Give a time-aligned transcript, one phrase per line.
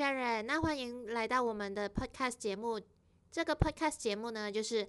[0.00, 2.80] Sharon，那欢迎来到我们的 Podcast 节目。
[3.30, 4.88] 这个 Podcast 节目呢，就是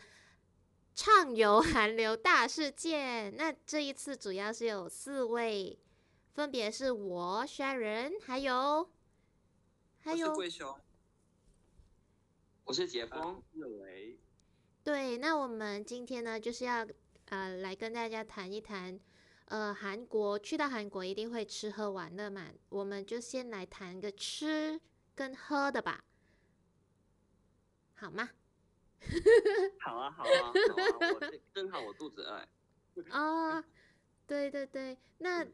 [0.96, 3.36] 畅游 韩流大事件。
[3.36, 5.78] 那这一次主要是有四位，
[6.34, 8.90] 分别是我 Sharon，还有
[10.00, 10.80] 还有贵雄，
[12.64, 14.18] 我是杰峰，有为。
[14.82, 16.88] 对，那我们今天呢，就是要
[17.26, 18.98] 呃来跟大家谈一谈，
[19.48, 24.80] 呃，韩国去到韩国一定会吃喝玩乐嘛，我们就先来谈个吃
[25.22, 26.04] 跟喝的吧，
[27.94, 28.28] 好吗？
[29.80, 30.52] 好啊，好啊，好啊，
[31.14, 32.48] 我 正好我肚子饿。
[33.12, 33.64] 哦，
[34.26, 35.46] 对对对，那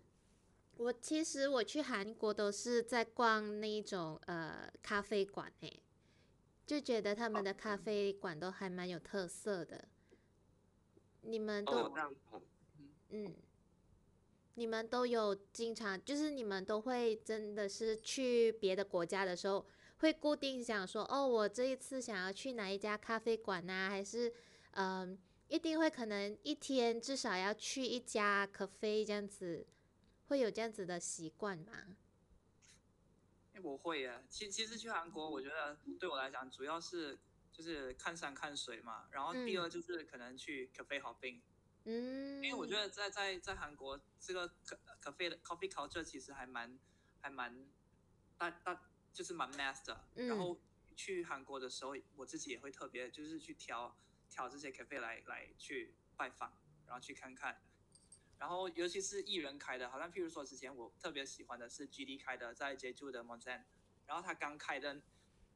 [0.77, 5.84] 我其实我去韩国都是在逛那种呃咖啡馆诶。
[6.65, 9.90] 就觉得他们的咖啡馆都还蛮有特色的，
[11.23, 11.93] 你们都
[13.09, 13.35] 嗯，
[14.58, 19.64] 你们都有经常就是你们都会真的是去别的国家的时候，
[19.99, 23.88] 会固定想说哦，我这一次想要去哪一家咖啡馆呐？
[23.88, 24.34] 还是
[24.72, 25.16] 嗯，
[25.48, 29.68] 一定会可能一天至少要去一家咖啡这样子，
[30.27, 31.96] 会有这样子的习惯吗？
[33.62, 37.20] 我会耶，其其实去韩国，我觉得对我来讲，主要是
[37.52, 39.05] 就是看山看水嘛。
[39.12, 41.40] 然后第二就是可能去咖啡好冰，
[41.90, 46.77] 嗯，因为我觉得在在在韩国这个咖咖啡的 coffee culture 其实还蛮
[47.21, 47.66] 还蛮
[48.38, 49.98] 大大就是蛮 master。
[50.13, 50.60] 然后
[50.98, 53.98] 去韩国的时候，我自己也会特别就是去挑
[54.30, 56.52] 挑这些咖啡来来去拜访，
[56.85, 57.62] 然后去看看。
[58.38, 63.63] 然后，尤其是艺人开的，好像譬如说之前我特别喜欢的是 GD 开的，在接住的 Monzan，
[64.06, 65.02] 然后他刚开的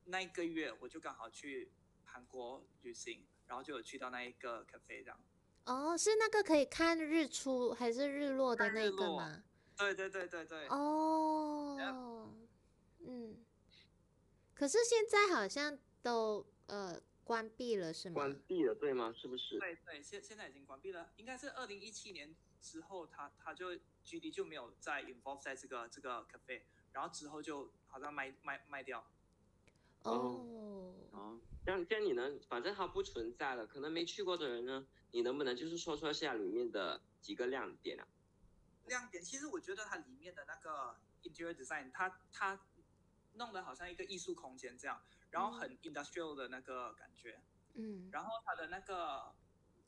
[0.06, 1.72] 那一个月，我就刚好去
[2.06, 5.20] 韩国旅行，然后就有去到那一个 cafe 这样。
[5.66, 9.44] 哦，是那个可以看日出还是日落的那个吗？
[9.78, 10.68] 对对对对对。
[10.68, 12.30] 哦。
[13.00, 13.38] 嗯。
[14.54, 18.16] 可是现在好像都呃关闭了，是吗？
[18.16, 19.14] 关闭了，对吗？
[19.16, 19.60] 是不是？
[19.60, 22.36] 对对，现现在已经关闭了，应该是二零一七年。
[22.62, 29.04] 之后，他他就 G D 就没有再 involve 在这个这个 cafe，然后之后就好像卖卖卖掉。
[30.04, 38.08] 哦哦，这样这样你能，反正它不存在了，可能没去过的人呢，你能不能就是说说一下里面的几个亮点啊？
[38.86, 42.60] 亮点，其实我觉得它里面的那个 interior design，它它
[43.34, 47.42] 弄得好像一个艺术空间这样，然后很 industrial 的那个感觉。
[47.74, 48.10] 嗯。
[48.12, 49.34] 然后它的那个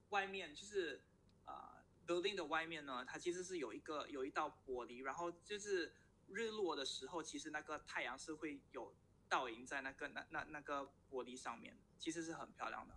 [0.09, 1.03] 外面就是
[1.45, 1.79] 啊。
[2.05, 5.93] building 的外面呢，它其实是有一个有一道玻璃，然后就是
[6.27, 8.93] 日落的时候，其实那个太阳是会有
[9.29, 12.93] 倒影在那个那那那个玻璃上面，其实是很漂亮的。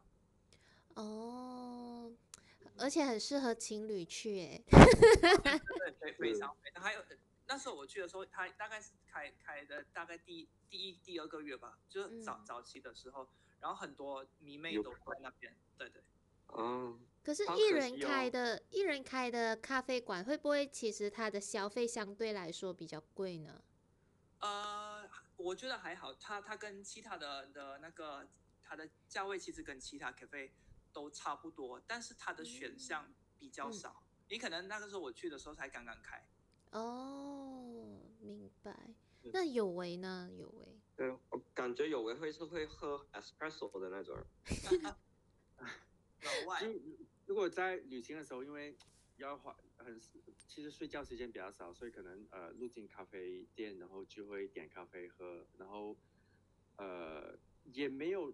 [0.97, 2.13] 哦，
[2.79, 4.63] 而且很适合情侣去哎。
[4.71, 6.83] 对对，非常非常。
[6.83, 7.03] 还有
[7.47, 13.29] 那时候我去的时候，他大概是开开的大概第第一第二个月吧，就是早早期的时候，
[13.61, 15.55] 然后很多迷妹都在那边。
[15.79, 16.03] 对对。
[16.57, 16.99] 嗯。
[17.23, 23.63] 可是一人开的一人开的咖啡馆会不会其实它的消费相对来说比较贵呢？
[24.39, 28.29] 呃，我觉得还好，它它跟其他的的那个
[28.63, 30.53] 它的价位其实跟其他咖啡
[30.97, 34.03] 都差不多，但是它的选项比较少。
[34.31, 36.27] 你可能那个时候我去的时候才刚刚开。
[36.71, 38.95] 哦，明白。
[39.31, 40.31] 那有为呢？
[40.39, 40.81] 有为？
[40.97, 44.17] 对，我感觉有为会是会喝 espresso 的那种。
[45.59, 46.63] 老外。
[47.27, 48.75] 如果在旅行的时候，因为
[49.19, 50.01] 要花很，
[50.49, 55.95] 其实睡觉时间比较少，所以可能呃入境咖啡店，然后就会点咖啡喝，然后
[56.79, 58.33] 呃也没有，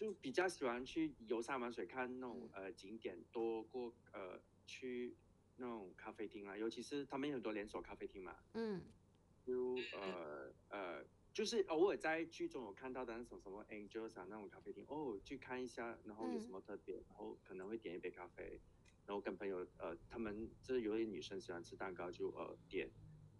[0.00, 5.14] 就比较喜欢去游山玩水，看那种呃景点多过呃去
[5.56, 8.80] 那种咖啡厅啊，尤其是他们有很多连锁咖啡厅嘛，嗯，
[9.44, 11.04] 就呃呃。
[11.32, 18.60] 就是偶尔在剧中有看到的那种什么 Angels 啊那种咖啡厅，哦，去看一下，然后有什么特别，然后可能会点一杯咖啡，
[19.06, 22.90] 然后跟朋友，呃，他们就是有些女生喜欢吃蛋糕，就呃点，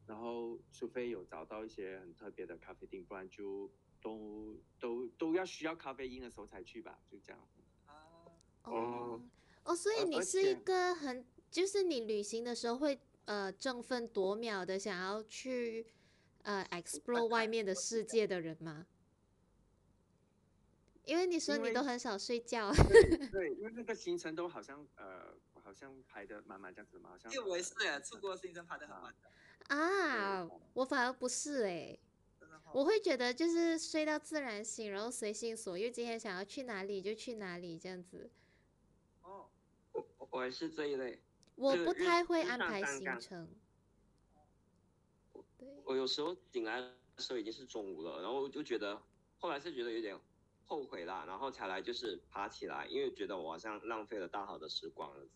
[0.06, 3.68] 然后除非有找到一些很特别的咖啡厅，不然就
[4.00, 7.48] 都都都要需要咖啡因的时候才去吧，就这样。
[8.64, 9.20] 哦
[9.64, 15.86] 哦，所以你是一个很，就是你旅行的时候会呃争分夺秒的想要去。
[16.42, 18.86] 呃，explore 外面的世界的人吗？
[21.04, 22.72] 因为你说你都很少睡觉。
[23.30, 27.30] 对，因为那个行程都好像呃，好像排的满满这样子嘛，好像。
[27.30, 29.14] 因为是哎，出国行程排的很满。
[29.68, 31.98] 啊，我反而不是哎，
[32.72, 38.30] 我会觉得就是睡到自然醒，然后随心所欲，今天想要去哪里就去哪里这样子。
[39.22, 39.48] 哦，
[39.92, 41.20] 我我也是这一类。
[41.56, 43.48] 我不太会安排行程。
[45.84, 49.02] 我有时候醒来的时候已经是中午了，然后就觉得
[49.38, 50.18] 后来是觉得有点
[50.64, 55.26] 后悔啦，然后才来就是爬起来，因为觉得我好像浪费了大好的时光了。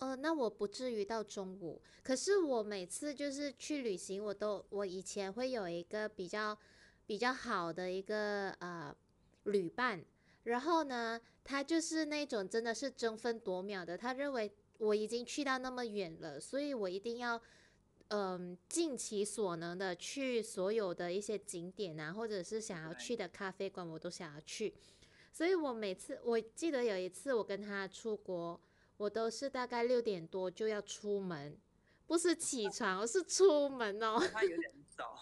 [0.00, 6.56] 呃，那我不至于到中午，可是我每次就是去旅行，我都我以前会有一个比较
[7.06, 8.96] 比较好的一个呃
[9.44, 10.02] 旅伴，
[10.44, 17.38] 然后呢，他就是那种真的是争分夺秒的，他认为我已经去到那么远了，所以我一定要
[18.08, 24.72] 嗯尽其所能的去所有的一些景点啊，或者是想要去的咖啡馆，我都想要去，
[25.30, 28.58] 所以我每次我记得有一次我跟他出国。
[29.00, 31.56] 我都是大概六点多就要出门，
[32.06, 34.18] 不是起床，是出门哦。
[34.30, 35.16] 他有点 早，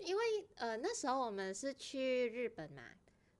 [0.00, 0.22] 因为
[0.56, 2.82] 呃那时候我们是去日本嘛，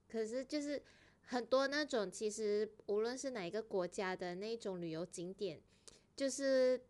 [0.08, 0.80] 可是就是
[1.22, 5.60] 很多那种其实无论是哪一个国家的那种旅游景点，
[6.14, 6.80] 就是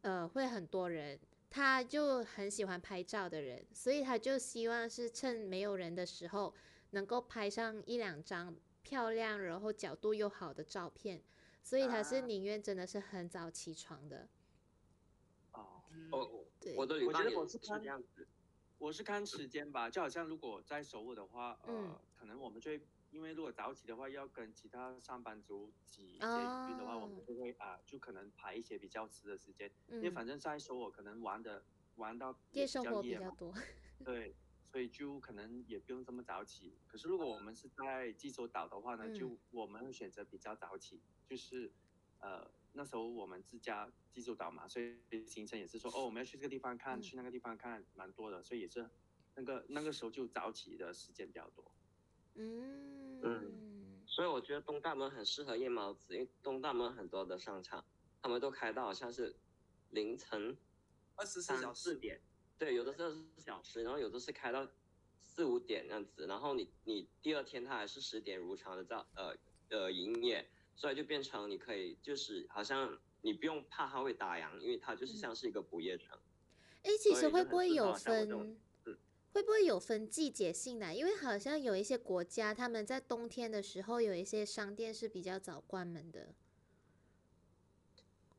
[0.00, 6.52] 呃会很多人，他就很喜欢拍照的人，所以他就希望是趁没有人的时候，
[6.90, 11.22] 能够拍上一两张漂亮然后角度又好的照片。
[11.64, 14.28] 所以他是宁愿真的是很早起床的。
[15.52, 15.82] 哦，
[16.12, 18.28] 哦，对，我的旅伴也是这样子。
[18.78, 31.64] 我是看时间吧，就好像如果在首尔的话，呃，可能我们就会因为如果早起的话，要跟其他上班族挤一些运的话，我们就会啊，就可能排一些比较迟的时间，因为反正在首尔可能玩的
[31.94, 33.54] 玩到夜生活比较多。
[34.04, 34.34] 对。
[34.74, 36.76] 所以就可能也不用这么早起。
[36.88, 41.70] 可是如果我们是在济州岛的话呢，就我们会选择比较早起，就是
[42.18, 48.90] 呃那时候我们自驾济州岛嘛，所以行程也是说哦我们要去这个地方看，去那个地方看，蛮多的，所以也是
[49.36, 51.64] 那个那个时候就早起的时间比较多。
[52.34, 57.84] 嗯嗯，所以我觉得东大门很适合夜猫子，因为东大门很多的商场，
[58.20, 59.36] 他们都开到好像是
[59.90, 60.56] 凌晨
[61.14, 62.20] 二十四小时点。
[62.58, 64.66] 对，有的时候是小时，然后有的是开到
[65.18, 69.36] 四五点那样子，然后你你第二天它还是十点如常的在呃
[69.70, 76.18] 呃营业，所以就变成你可以就是好像你不用怕它会打烊，因为它就是像是一个不夜城。
[76.82, 78.56] 哎，其实会不会有分？
[79.32, 80.94] 会不会有分季节性的？
[80.94, 86.32] 因为好像有一些国家他们在冬天的时候有一些商店是比较早关门的。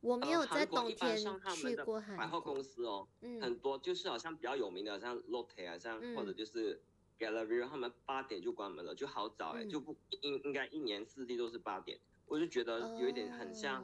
[0.06, 1.18] 我没有在冬天
[1.56, 3.08] 去过百货公司哦，
[3.42, 6.80] 很多就是好像比较有名的，像 Lotte 啊，像或者就是
[7.18, 13.84] Gallery，他们八点就关门了，就好早哎，就不应应该一年四季都是八点，我就觉得有一点很像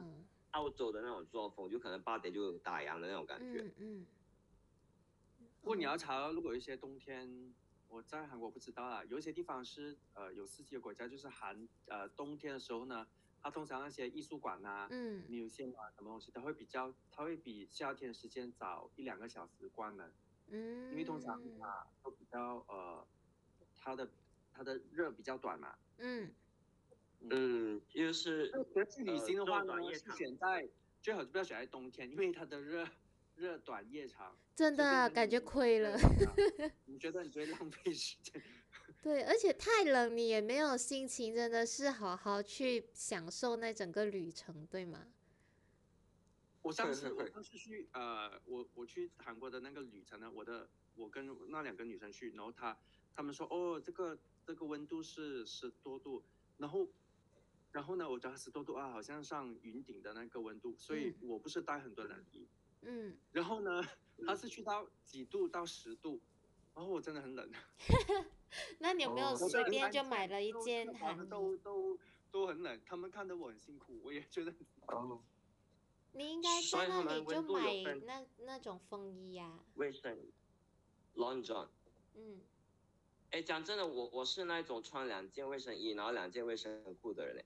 [0.52, 3.68] 澳洲的那种作风，就可能八点就打烊的那种感觉。
[3.78, 4.06] 嗯。
[5.60, 7.52] 不过你要查，如果一些冬天，
[7.88, 13.08] 我在韩国不知道啊，有一些地方是呃有四季的国家，就是寒呃冬天的时候呢。
[13.42, 20.12] 它通常那些艺术馆呐，嗯，有些啊什么东西，它会比较，它会比夏天时间早一两个小时关门，
[20.48, 23.04] 嗯，因为通常啊都比较呃，
[23.76, 24.08] 它的
[24.52, 26.32] 它的热比较短嘛，嗯，
[27.30, 28.52] 嗯，就是
[28.94, 30.68] 去旅行的话呢，是选在
[31.00, 32.86] 最好就不要选在冬天，因为它的热
[33.34, 35.96] 热短夜长，真的感觉亏了，
[36.86, 38.40] 你觉得你觉得浪费时间？
[39.02, 45.08] 对，而且太冷，你也没有心情，真的是好好去享受那整个旅程，对吗？
[46.62, 47.26] 我上次我。
[47.28, 52.78] 上次去呃，我我去韩国的那个旅程呢，我的我跟那两个女生去，然后她
[53.12, 54.16] 她们说哦，这个
[54.46, 56.22] 这个温度是十多度，
[56.58, 56.88] 然后
[57.72, 62.46] 然后呢，我觉得十多度啊，好像上云顶的那个温度，所以我不是带很多冷衣，
[62.82, 63.82] 嗯，然后呢，
[64.24, 66.20] 他是去到几度到十度，
[66.74, 67.50] 然后我真的很冷。
[68.80, 71.26] 那你有没有随便就买了一件韩衣？
[71.28, 71.98] 都都
[72.30, 74.52] 都很冷，他们看得我很辛苦，我也觉得。
[74.86, 75.20] 哦。
[76.14, 79.58] 你应该在那里就买那那种风衣呀。
[79.76, 80.18] 卫生
[81.14, 81.68] ，long john。
[82.14, 82.40] 嗯。
[83.30, 87.44] 哎，讲真的，我我是那种穿两件卫生衣，然后两件卫生裤的人嘞。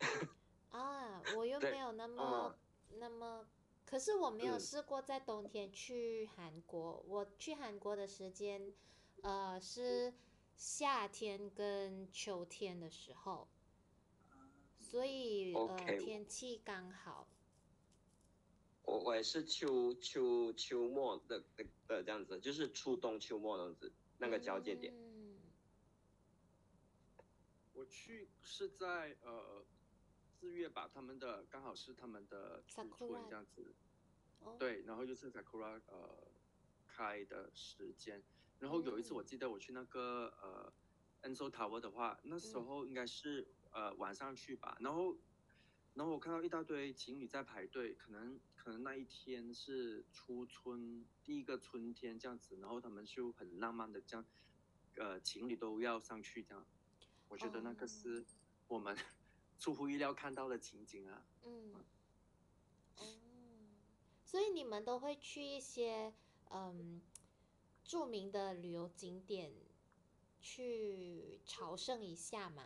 [0.70, 2.58] 啊，我又没有那么
[2.98, 3.46] 那么，
[3.88, 7.02] 可是我没有试过在冬天去韩国。
[7.08, 8.74] 我去韩国的时间，
[9.22, 10.12] 呃，是。
[10.56, 13.46] 夏天跟秋天的时候，
[14.80, 17.28] 所以呃天气刚好。
[18.82, 24.92] 我我也是秋秋秋末的的的这样子，就是初冬秋末这样子那个交界点。
[27.72, 29.64] 我去是在呃
[30.40, 33.74] 四月吧，他们的刚好是他们的初春这样子。
[34.56, 36.28] 对，然后就是 sakura 呃
[36.86, 38.22] 开的时间。
[38.60, 40.72] 然后有一次我记得我去那个呃
[41.28, 44.76] ，Enso Tower 的话，那时候应该是呃晚上去吧。
[44.80, 45.16] 然后
[45.94, 54.24] 然后我看到一大堆情侣在排队，可能可能那一天是初春第一个春天这样子，然后他们就很浪漫的这样，
[54.94, 56.64] 呃，情侣都要上去这样，
[57.28, 58.24] 我觉得那个是
[58.68, 58.96] 我们
[59.58, 61.22] 出乎意料看到的情景啊。
[61.44, 61.74] 嗯。
[62.96, 63.04] 哦。
[64.24, 66.12] 所以你们都会去一些
[66.50, 67.00] 嗯
[67.84, 69.52] 著名的旅游景点
[70.40, 72.64] 去朝圣一下吗？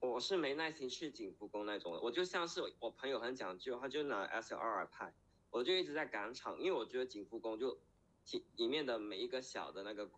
[0.00, 5.14] 我是没耐心去景福宫那种的，我就像是我朋友很讲究，他就拿 S L R 拍，
[5.50, 7.78] 我就一直在赶场，因为我觉得景福宫就
[8.32, 10.10] 里里面的每一个小的那个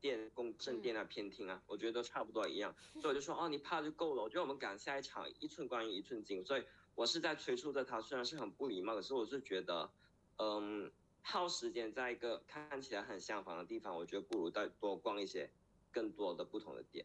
[0.00, 6.64] 殿宫正殿啊、偏厅啊，我觉得都差不多一样，所以我就说哦，你怕就够了，我觉得我们赶下一场一寸光阴一寸金，所以
[6.94, 9.90] 我是在催促着他，虽然是很不礼貌，可是我是觉得，
[10.36, 10.90] 嗯，
[11.22, 15.50] 耗时间在一个看起来很相仿的地方，我觉得不如再多逛一些
[15.90, 17.04] 更多的不同的店。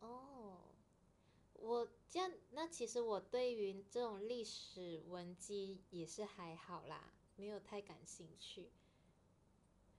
[0.00, 0.58] 哦
[1.54, 8.70] 我这样，那其实我对于这种历史文迹也是还好啦，没有太感兴趣。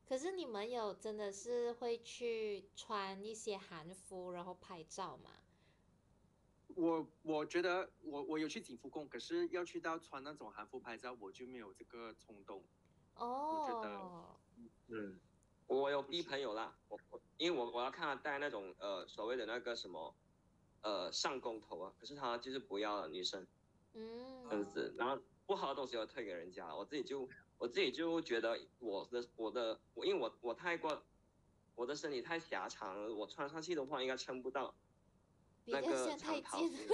[0.07, 5.31] 可是你们有真的是会去穿一些韩服然后拍照吗？
[6.75, 12.63] 我我觉得我我有去景福宫，可是要去到穿那种韩服拍照，我就没有这个冲动。
[13.15, 13.65] 哦。
[13.65, 15.19] 我觉得，嗯，
[15.67, 20.15] 我有逼朋友啦，我我因为我我要看他戴那种呃所谓的那个什么。
[20.83, 23.45] 呃，上工头啊，可是他就是不要女生，
[23.93, 31.03] 嗯，这样子，然后不好的东西要退给人家，我自己就我自己就觉得我的我的我，因为我我太过，
[31.75, 34.73] 我的身体太狭长了，我穿上去的话应该撑不到
[35.65, 36.87] 那个长袍子，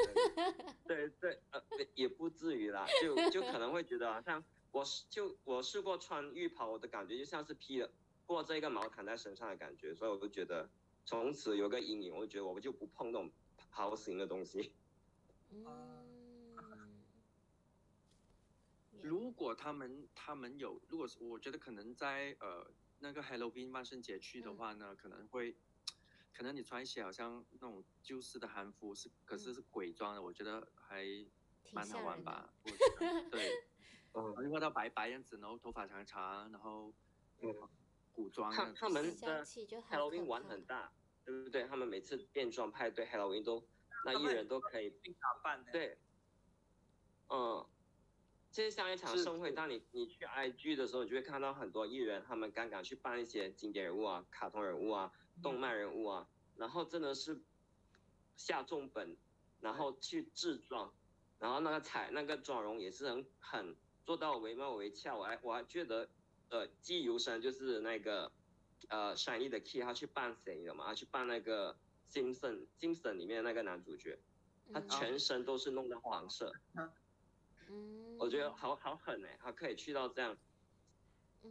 [0.87, 1.61] 对对，呃，
[1.95, 7.89] 也不至于啦，就就可能会觉得好像我就我试过穿浴袍，我的感觉就像是披了
[8.25, 10.69] 过这个毛毯在身上的感觉，所以我就觉得
[11.05, 13.31] 从此有个阴影，我就觉得我就不碰那种。
[13.75, 14.71] 袍型的东西。
[15.49, 15.65] 嗯，
[19.03, 25.55] 如果他们他们有，如果是我觉得可能在呃那个 Halloween 万圣节去的话呢，可能会，
[26.33, 31.05] 可能你穿一些好像那种旧式的韩服，是可是是鬼装的，我觉得还
[31.71, 32.53] 蛮好玩吧。
[33.29, 33.51] 对，
[34.15, 36.93] 嗯，因为他白白样子，然后头发长长，然后
[38.13, 38.51] 古装。
[38.51, 40.91] 他他们的 Halloween 玩很大。
[41.25, 41.65] 对不对？
[41.65, 43.65] 他们每次变装派对，Halloween 都
[44.03, 45.63] 那艺人都可以打扮。
[45.71, 45.97] 对，
[47.29, 47.65] 嗯，
[48.53, 49.51] 这像一场盛会。
[49.51, 57.41] 当你你去 IG 的时候，你就会看到很多艺人，他们刚刚去扮一些经典人物啊、卡通人物啊、动漫人物啊，然后真的是
[58.37, 59.17] 下重本，
[59.59, 60.93] 然后去制装，
[61.39, 65.17] 然后那个彩那个妆容也是很很做到惟妙惟肖。
[65.17, 66.07] 我还我还觉得，
[66.49, 68.31] 呃，记忆犹深，就是那个。
[68.89, 70.85] 呃，Shiny 的 Key 他去扮谁了嘛？
[70.87, 71.73] 他去扮那个
[72.11, 74.19] Simpson Simpson 里面那个男主角，
[74.73, 76.51] 他全身都是弄的黄色。
[76.75, 76.91] 嗯，
[78.19, 80.37] 我觉得好好狠哎，他可以去到这样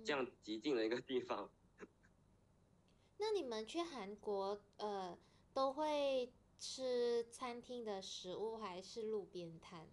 [0.04, 1.50] 这样极尽的一个地方。
[3.19, 5.19] 那你们去韩国呃，
[5.52, 9.87] 都会吃餐厅的食物还是路边摊？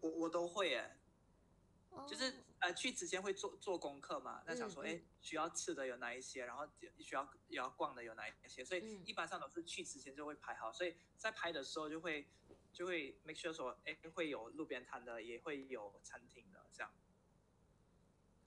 [0.00, 0.98] 我我都会哎，
[2.08, 2.34] 就是。
[2.58, 4.42] 呃，去之前会做做功课嘛？
[4.46, 6.46] 那想说，哎，需要吃的有哪一些？
[6.46, 6.66] 然后
[6.98, 8.64] 需要要逛的有哪一些？
[8.64, 12.26] 所以一般上都是去之前就会排好，所以在拍的时候就会
[12.76, 16.92] 就会 make sure 说，哎，会有路边摊的，也会有餐厅的这样。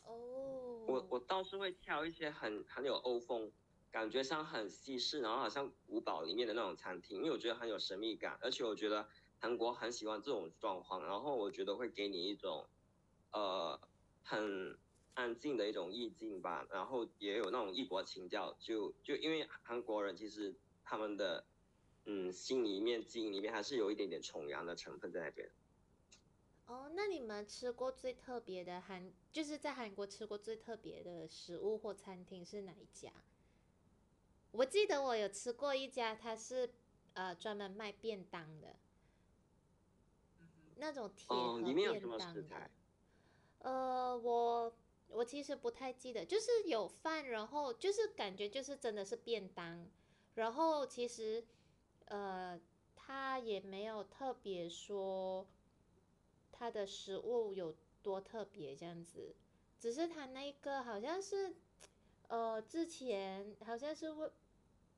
[0.04, 0.86] 哦。
[0.88, 3.52] 我我倒是会挑一些很很有欧风，
[3.90, 9.10] 感觉上很西式，然后好像古堡里面的那种餐厅，因为我觉得很有神秘感，而且我觉得
[9.40, 12.70] 韩国很喜欢这种状况，然后我觉得会给你一种，
[13.32, 13.82] 呃。
[14.22, 14.78] 很
[15.16, 21.48] 安静的一种意境吧，然后也有那种异国情调，就就因为韩国人其实他们的
[22.12, 25.48] 嗯心里面基因里面还是有一点点崇洋的成分在那边。
[26.66, 33.12] 哦，那你们吃过最特别的韩，就是在韩国吃过最特别的食物或餐厅是哪一家？
[34.52, 36.74] 我记得我有吃过一家，它是
[37.14, 38.76] 呃专门卖便当的，
[40.78, 42.72] 那种铁盒便当的。
[43.60, 44.76] 呃，我
[45.10, 49.88] 我其实不太记得，就是有饭，然后就是感觉就是真的是便当，
[50.34, 51.46] 然后其实
[52.10, 52.60] 呃，
[52.96, 55.48] 他也没有特别说
[56.52, 59.36] 他的食物有多特别这样子，
[59.80, 61.56] 只是他那个好像是
[62.28, 64.30] 呃之前好像是为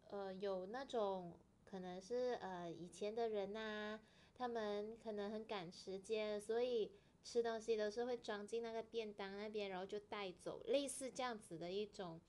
[0.10, 4.00] 呃有那种可能是呃以前的人呐，
[4.34, 6.92] 他们可能很赶时间，所以。
[7.24, 12.20] 吃东西都是会装进那个便当那边，然后就带走，类似这样子的一种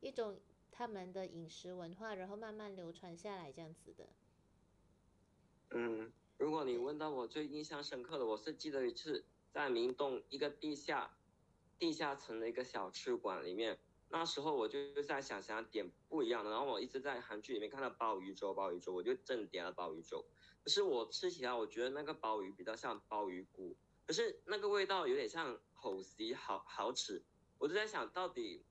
[0.00, 0.40] 一种
[0.72, 4.08] 他们的饮食文化，然后慢慢流传下来这样子的。
[5.70, 11.16] 嗯，如果你问到我最印象深刻的，我是记得一次在明洞一个地下
[11.78, 20.24] 地下层的一个小吃馆里面，那时候我就在想想点不一样的，然后我一直在韩剧里面看到鲍鱼粥，鲍鱼粥，我就正点了鲍鱼粥。
[20.62, 27.22] 可是我吃起来，我觉得那个鲍鱼比较像鲍鱼骨，可是那个味道有点像好食好好吃，
[27.58, 28.64] 我就在想到底。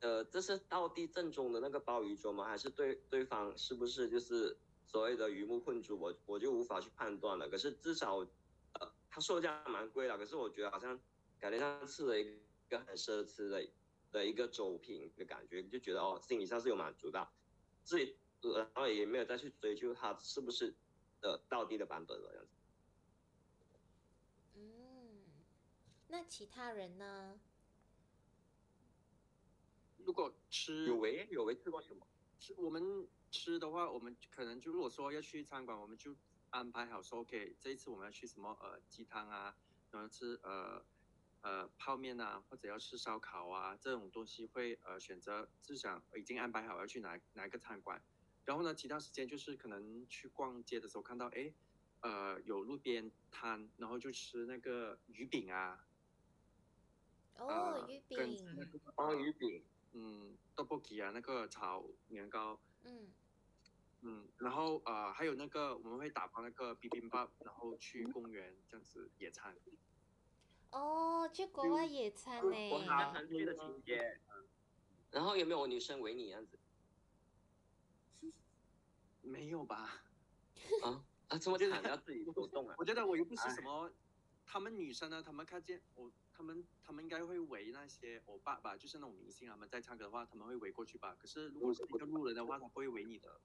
[0.00, 2.44] 呃，这是道地正宗的那个鲍鱼粥吗？
[2.44, 4.56] 还是对对方是不是就是
[4.88, 5.96] 所谓的鱼目混珠？
[5.98, 7.48] 我我就无法去判断了。
[7.48, 10.16] 可是至少，呃，它售价蛮贵的。
[10.16, 10.98] 可是我觉得好像
[11.38, 12.24] 感觉上吃了一
[12.70, 13.68] 个很奢侈的
[14.10, 17.28] 的一个粥品的感觉，就觉得哦，心理上是有满足的，
[17.84, 20.74] 自己然后也没有再去追究它是不是
[21.20, 22.50] 呃到地的版本了样子。
[24.54, 25.22] 嗯，
[26.08, 27.38] 那其他人呢？
[29.98, 32.06] 如果吃有为有为吃过什么？
[32.38, 36.16] 吃我们吃的话，我们可能就如果说要去餐馆，我们就
[36.50, 39.56] 安排好说，OK，这一次我们要去什么呃鸡汤啊，
[39.90, 40.84] 然后吃呃
[41.42, 48.02] 呃泡面啊，或者要吃烧烤啊这种东西会呃选择就想已经安排好要去哪哪一个餐馆，
[48.44, 51.52] 然后呢，其他时间就是可能去逛街的时候看到哎
[52.00, 55.86] 呃有路边摊，然后就吃那个鱼饼啊，
[57.36, 58.36] 哦鱼饼，
[58.96, 59.64] 哦鱼饼。
[59.92, 63.12] 嗯，豆包鸡啊，那个炒年糕，嗯
[64.00, 69.54] 嗯，然后呃还有那个我们会打包那个 B B 包，然后去公园这样子野餐。
[70.70, 72.70] 哦，去国外野餐呢？
[72.70, 72.80] 我。
[75.10, 76.58] 然后有没有女生围你样子？
[79.22, 80.02] 没有吧？
[80.82, 82.74] 啊啊，这么惨要自己主动啊？
[82.78, 83.90] 我觉得我又不是什么，
[84.46, 86.10] 他们女生呢，他们看见我。
[86.38, 91.16] 他们他们应该会围那些欧巴吧，就是那种明星，他们在唱歌的话，他们会围过去吧。
[91.18, 93.40] 可是如果是一个路人的话，他不会围你的。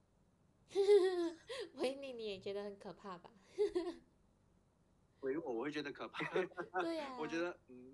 [1.74, 3.32] 围你你也觉得很可怕吧？
[5.22, 6.24] 围我我会觉得可怕。
[6.82, 7.16] 对呀。
[7.18, 7.92] 我觉得嗯，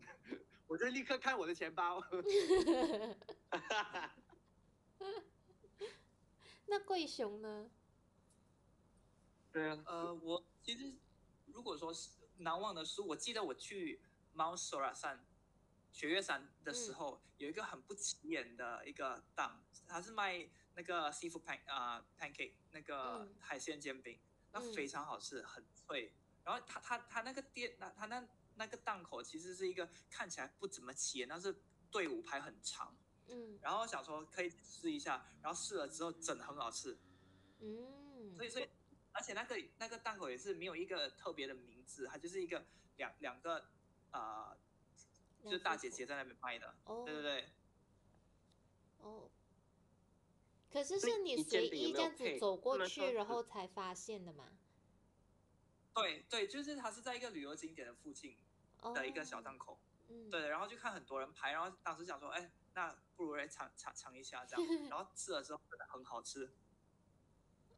[0.66, 2.04] 我就立刻看我的钱包。
[6.66, 7.70] 那贵雄呢？
[9.50, 9.82] 对啊。
[9.86, 10.92] 呃，我其实
[11.46, 13.98] 如果说是难忘的是，我记得我去。
[14.40, 15.22] 猫索拉山，
[15.92, 24.18] 雪月山的时候，有一个很不起眼的一个档，它是卖那个 seafood pan 啊 pancake 那个海鲜煎饼，
[24.50, 26.14] 那非常好吃，很脆。
[26.42, 31.54] 然后他他他那个店，那他那那个档口其实是一个看起来不怎么起眼，但是
[31.90, 32.96] 队伍排很长。
[33.28, 33.58] 嗯。
[33.60, 36.98] 然后想说可以试一下，然后试了之后真的很好吃。
[37.58, 38.34] 嗯。
[38.34, 38.66] 所以所以，
[39.12, 42.64] 而且那个那个档口也是没有一个特别的名字，它就是一个
[42.96, 43.68] 两两个。
[44.10, 44.56] 啊，
[45.44, 47.48] 就是大姐姐在那边拍的，对对对。
[48.98, 49.30] 哦。
[50.72, 54.46] 可是是你随意这样子走过去，然后才发现的吗？
[55.94, 58.36] 对对，就是它是在一个旅游景点的附近
[58.94, 66.52] 的一个小档口，嗯，对，然后就看很多人拍，然后当时想说，哎，那不如来尝尝尝一下这样， 然后吃了之后真的很好吃。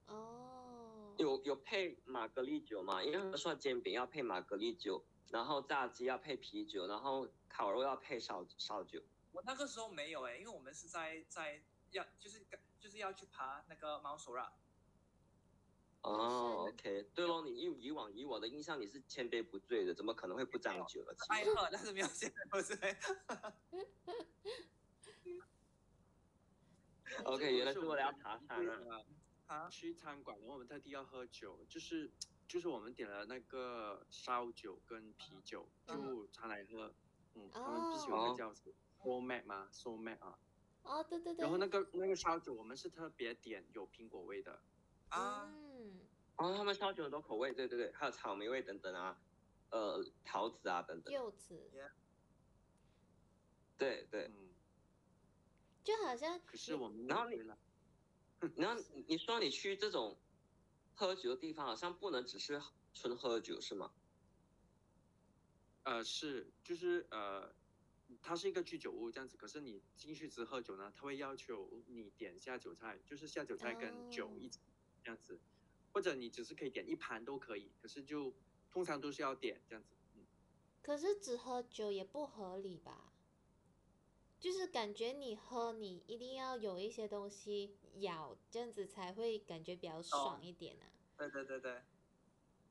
[0.07, 1.14] 哦。
[1.16, 3.03] 有有配玛格丽酒吗？
[3.03, 5.03] 因为说煎饼要配玛格丽酒。
[5.33, 9.03] 然后炸鸡要配啤酒，然后烤肉要配烧烧酒。
[9.33, 12.47] 我那个时候没有哎，因为我们是在在要就是
[12.79, 14.53] 就是要去爬那个猫索拉。
[16.03, 21.16] 哦，OK，对喽，你以以往以我的印象你是千杯不醉的，怎么可能会不沾酒了？
[21.31, 22.77] 爱喝，但是没有千杯不醉。
[27.25, 29.01] OK，原来是为了要爬山啊！
[29.47, 32.11] 啊，去餐馆，然后我们特地要喝酒，就是。
[32.53, 36.93] 就是我们点了那个烧酒跟啤酒，就常来喝。
[37.33, 38.71] 嗯，他们不喜欢那叫什
[39.03, 39.71] 么 Mate 吗。
[40.83, 41.43] 哦，对对对。
[41.43, 44.61] 然后那个那个烧酒，我们是特别点有苹果味的。
[45.09, 45.51] 啊。
[46.37, 49.19] 哦，他们烧酒很多口味，对对对，还有草莓味等等啊，
[49.71, 51.11] 呃，桃子啊等等。
[51.15, 51.59] 柚子。
[53.79, 54.31] 对对。
[54.37, 54.51] 嗯。
[55.83, 56.38] 就好像。
[56.45, 57.37] 可是我们然后 你，
[58.57, 60.19] 然后你说你去这种。
[60.94, 62.61] 喝酒的地方好像不能只是
[62.94, 63.92] 纯喝酒，是吗？
[65.85, 67.52] 呃，是，就是呃，
[68.20, 69.37] 它是一个居酒屋这样子。
[69.37, 74.61] 可是你进去只喝酒呢，他会要求你点下酒菜，就是下酒菜跟酒一起
[75.02, 75.40] 这样子，
[75.92, 77.72] 或者你只是可以点一盘都可以。
[77.81, 78.33] 可是就
[78.70, 79.96] 通常都是要点这样子。
[80.14, 80.24] 嗯。
[80.83, 83.12] 可是只喝酒也不合理吧？
[84.42, 90.90] 就是感觉你喝，你一定要有一些东西咬，这样子才会感觉比较爽一点啊。
[91.16, 91.83] 对对对对，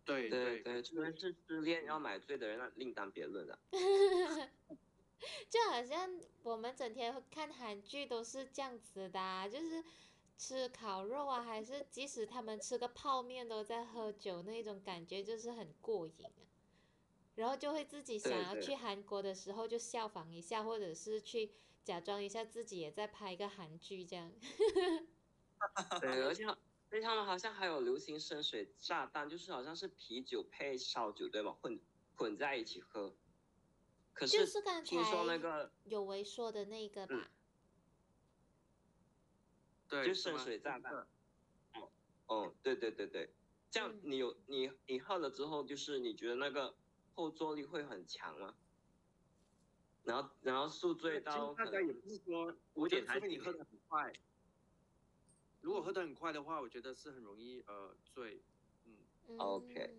[0.03, 3.57] 对对对，除非是失恋要买醉的人，那另当别论了。
[5.49, 9.81] 就好像我们整天看韩剧都是这样子的，就是
[10.38, 16.50] 吃烤肉啊，还是即使他们吃个泡面都在喝酒，那种感觉就是很过瘾啊。
[17.36, 21.52] 然后就会自己想要去韩国的时候就效仿一下，或者是去
[21.84, 24.32] 假装一下自己也在拍一个韩剧这样。
[26.02, 31.52] 对，而且而且他们好像还有流行深水炸弹，就是好像是啤酒配烧酒对吧？
[31.62, 31.80] 混
[32.15, 33.15] 混在一起喝。
[34.13, 34.46] 可是
[34.84, 37.32] 听说那个有为说的那个吧。
[39.88, 41.08] 对，就深水炸弹。
[41.74, 41.89] 哦，
[42.28, 43.34] 哦，对对对对，
[43.70, 46.76] 这样你有你你喝了之后，就是你觉得那个
[47.13, 48.56] 后坐力会很强吗？
[50.04, 54.12] 然后然后宿醉到大家也不是说五点除非你喝的很快。
[55.62, 58.41] 如果喝的很快的话，我觉得是很容易呃醉。
[59.28, 59.95] 嗯，OK。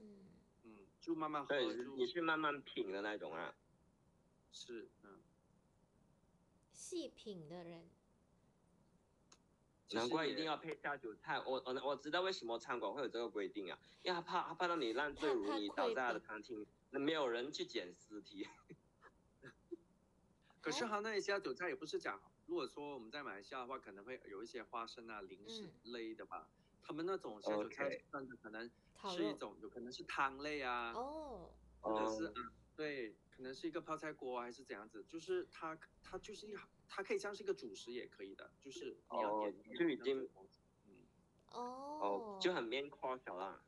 [0.64, 1.48] 嗯，就慢慢喝。
[1.48, 1.64] 对，
[1.96, 3.54] 你是慢慢品的那种啊。
[4.50, 5.22] 是，嗯。
[6.72, 7.88] 细品的人。
[9.92, 16.66] 难怪一定要配下酒菜，我我我知道为什么餐馆会有这个规定啊，因为他怕他怕到你烂醉如泥倒在他的餐厅，那
[17.00, 18.46] 没有人去捡尸体。
[20.60, 26.48] 可是哈那一些韭菜也不是讲，如果说我们在马来西亚的话，可能会有一一些花生啊、零食类的吧。
[26.82, 28.70] 他们那种下酒菜算是可能
[29.10, 31.50] 是一种，有可能是汤类啊，哦，
[31.80, 36.56] 或者是嗯，对，可能是一个泡菜锅还是怎样子，就是它它就是一。
[36.94, 40.28] 它可以像是一个主食也可以的，就是哦，就已经，
[40.84, 41.06] 嗯，
[41.46, 43.64] 哦，就很面宽小啦。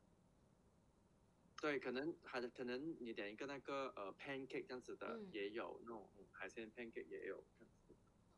[1.61, 7.43] 对，可能还可能你点一个那个呃 pancake 这样子的也有那种海鲜 pancake 也有。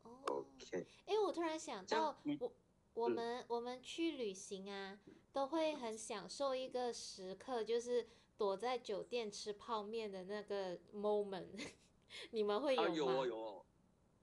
[0.03, 0.87] 哦，OK。
[1.05, 2.53] 哎，我突然想到，我
[2.93, 4.99] 我们我们去旅行啊，
[5.33, 11.71] 都会很享受一个时刻，就是躲在酒店吃泡面的那个 moment。
[12.31, 12.95] 你们会有吗？
[12.95, 13.65] 有哦有哦。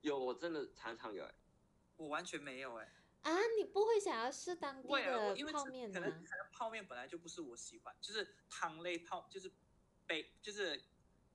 [0.01, 1.35] 有，我真的常常有哎，
[1.97, 2.91] 我完全没有哎。
[3.25, 5.93] 啊，你不会想要试当地的泡面吗？
[5.95, 9.51] 可能泡面本来就不是我喜欢，就是汤类泡，就是
[10.05, 10.77] 杯，就是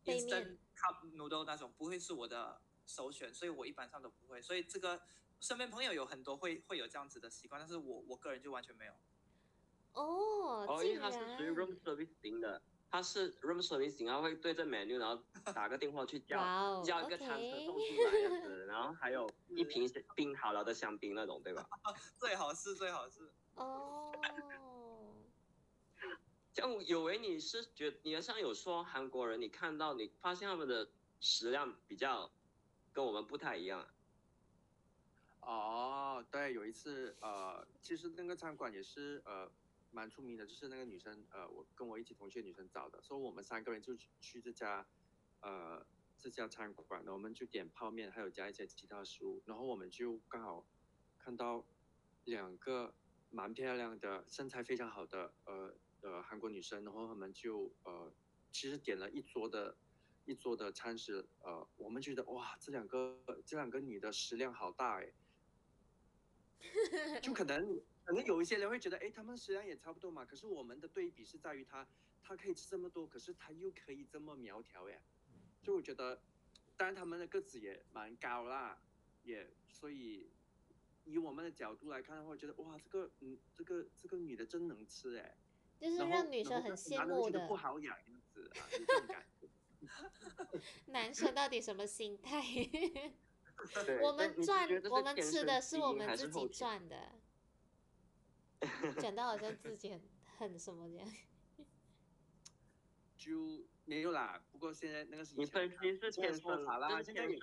[0.04, 4.40] 杯面 cup noodle 那种，不会是我的首选，所以我一般上都不会。
[4.40, 5.02] 所以这个
[5.40, 8.92] 身边朋友有很多会会有这样子的习惯，但是我我个人就完全没有。
[9.94, 12.62] 哦，哦，因为它是属于 room service 型的。
[12.90, 15.22] 他是 room service，然后会对着 menu，然后
[15.52, 21.64] 打个电话去叫叫一个餐车送出来子， 然后还有一瓶冰好了的香槟那种，对吧？
[22.18, 23.30] 最好是最好是。
[23.54, 24.12] 哦。
[26.52, 32.28] 像有为你是觉你好像有说韩国人，你看到你发现他们的食量比较
[32.92, 33.86] 跟我们不太一样。
[35.42, 39.48] 哦，对，有一次呃，其实那个餐馆也是呃。
[39.92, 44.86] 蛮出名的，就是那个女生，呃，我跟我一起同学女生找的，说我们三个人就去这家，
[45.40, 45.84] 呃，
[46.18, 50.64] 这家餐馆，我们就点泡面，还有加一些其他食物，然后我们就刚好
[51.18, 51.66] 看到
[52.24, 52.94] 两个
[53.30, 58.12] 蛮漂亮的、身材非常好的，呃呃韩国女生，然后他们就呃
[58.52, 59.76] 其实点了一桌的，
[60.24, 65.12] 一桌的餐食，呃，我们觉得哇，这两个这两个女的食量好大哎，
[67.20, 67.82] 就可能。
[68.10, 70.24] 可能有一些人会觉得，哎，他们食量也差不多嘛。
[70.24, 71.86] 可是我们的对比是在于他，
[72.20, 75.00] 他可以吃这么多，可是他又可以这么苗条哎。
[75.62, 76.20] 就我觉得，
[76.76, 78.82] 当然他们的个子也蛮高啦，
[79.22, 80.28] 也所以
[81.04, 85.36] 以我们的角度来看的话，觉得哇，这个嗯，这个这个女的真能吃哎。
[85.78, 87.46] 就是让女生很羡慕的。
[87.46, 89.48] 不好养样子啊，这种感觉。
[90.92, 92.42] 男生到底什么心态？
[94.02, 97.19] 我们赚，我们吃的是我们自己赚的。
[99.00, 100.00] 讲到好像自己很
[100.38, 101.08] 很什么这样，
[103.16, 104.42] 就没有啦。
[104.50, 107.38] 不过现在那个是你分析是天生啦，现在也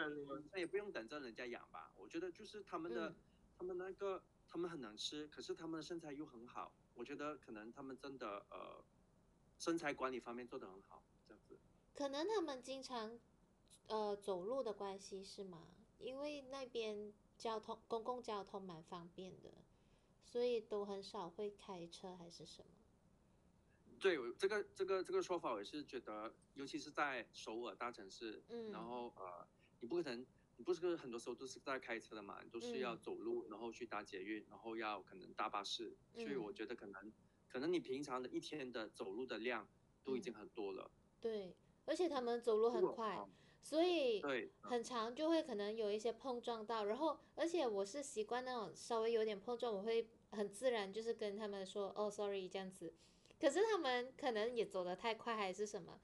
[0.51, 1.91] 那也不用等着人家养吧。
[1.95, 3.15] 我觉得就是他们的，
[3.57, 6.73] 他们那个他们很能吃，可是他们的身材又很好。
[6.93, 8.83] 我觉得可能他们真的呃
[9.59, 11.57] 身材管理方面做得很好，这样子。
[11.93, 13.19] 可能他们经常
[13.87, 15.67] 呃走路的关系是吗？
[15.99, 19.51] 因为那边交通公共交通蛮方便的。
[20.29, 22.67] 所以都很少会开车还是什么？
[23.97, 29.47] 对，这个这个这个说法我是觉得，尤其是在首尔大城市，嗯，然后呃，
[29.79, 30.25] 你不可能，
[30.57, 37.13] 你不是很多时候都是在开车的嘛，你都是要走路，然后去搭捷运，然后要可能搭巴士，所以我觉得可能
[37.47, 39.65] 可能你平常的一天的走路的量
[40.03, 40.91] 都已经很多了。
[41.21, 43.25] 对，而且他们走路很快。
[43.59, 44.21] 所以
[44.61, 52.93] 很长就会可能有一些碰撞到，然后而且我是习惯那种稍微有点碰撞，我会很自然就是跟他们说哦，sorry 这样子。
[53.39, 55.99] 可是他们可能也走得太快还是什么，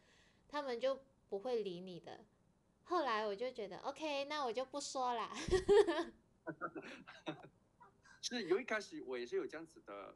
[0.47, 2.25] 他们就不会理你的。
[2.83, 5.33] 后来我就觉得 OK，那我就不说啦。
[8.21, 10.15] 是有一开始我也是有这样子的，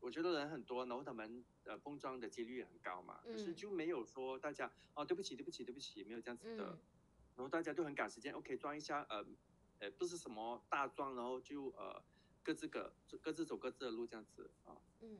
[0.00, 6.64] 我觉得人很多，然后他们呃碰撞的几率很高嘛，可是就没有说大家哦对不起对不起对不起，没有这样子的，
[7.36, 9.24] 然后大家都很赶时间，OK 装一下，呃
[9.78, 12.02] 呃不是什么大撞，然后就呃
[12.48, 14.80] 各自各各自走各自的路这样子啊。
[15.00, 15.18] 嗯。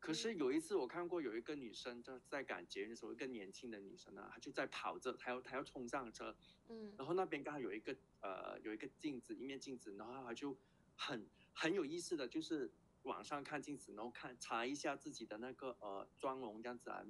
[0.00, 6.34] 可是有一次我看过有一个女生在在赶捷运的时候，一个年轻的女生呢，她就在跑着，她要她要冲上车，
[6.70, 10.56] 嗯，然后那边刚好有一个呃有一个镜子，一面镜子，然后她就
[10.96, 17.04] 很很有意思的就是往上看镜子，然后看查一下自己的那个呃妆容这样子啊，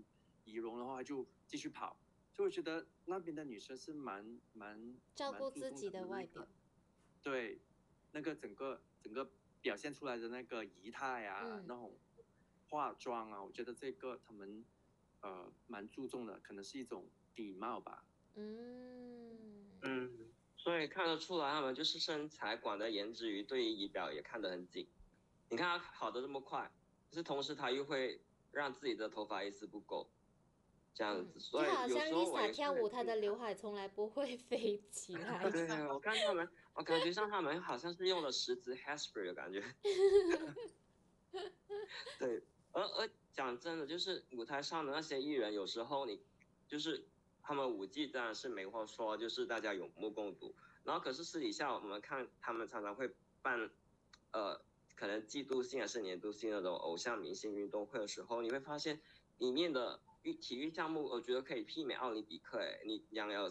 [0.44, 1.96] 仪容，然后她就继续跑，
[2.34, 6.46] 就我觉得那边的女生是蛮蛮照顾自己的外表，
[7.22, 7.58] 对，
[8.10, 9.28] 那个整个整个
[9.60, 11.92] 表现出来的那个仪态啊，那种。
[12.68, 14.64] 化妆啊，我觉得这个他们
[15.20, 18.02] 呃蛮注重的，可能是一种礼貌吧。
[18.34, 24.88] 嗯嗯，所以看得出来他们就是身材管的严之余，对于仪表也看得很紧。
[25.50, 26.72] 你看他好的这么快，
[27.10, 28.18] 可是同时他又会
[28.52, 30.08] 让自己的头发一丝不苟，
[30.94, 31.38] 这样子。
[31.38, 35.50] 所以好像 Lisa 跳舞，她的刘海从来不会 飞起来。
[35.50, 39.62] 对，我看他们，我感觉上他们好像是用了十支 hairspray 的感觉。
[42.18, 42.42] 对。
[42.74, 46.18] 而而讲真的，就是舞台上的那些艺人，有时候你
[46.66, 47.06] 就是
[47.42, 50.54] 他们舞技当然是没话说，就是大家有目共睹。
[50.82, 53.68] 然后可是私底下我们看他们常常会办，
[54.30, 54.58] 呃，
[54.96, 58.98] 可能季度性还是年度性那种偶像明星运动会的时候，你会发现
[59.36, 62.58] 里面的育体育项目，我觉得可以媲美奥林匹克。
[62.58, 63.50] 哎，你讲要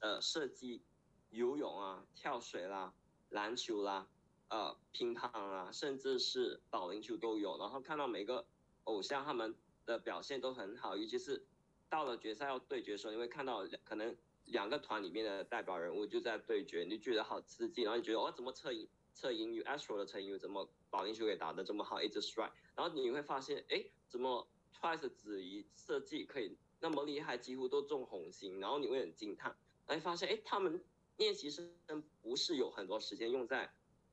[0.00, 0.82] 呃射击、
[1.30, 2.94] 游泳啊、跳水啦、
[3.30, 4.08] 篮球啦。
[4.48, 7.58] 呃，乒乓啊，甚至是保龄球都有。
[7.58, 8.46] 然后看到每个
[8.84, 11.44] 偶像他们的表现都很好，尤其是
[11.88, 17.82] 到了决赛要对决的时候，你会看到可能两个团里面的代表人物就在对决，你就觉得好刺激。
[17.82, 22.52] 然后你觉得哦，怎么侧影侧影与 Astro 的侧影怎么保龄球给打得这么好，一直 strike。
[22.76, 24.46] 然后你会发现，哎，怎么
[24.80, 28.60] Twice 子怡设计可以那么厉害，几乎都中红心。
[28.60, 30.84] 然后你会很惊叹，来发现，哎，他们
[31.16, 31.72] 练习生
[32.22, 33.72] 不是有很多时间用在。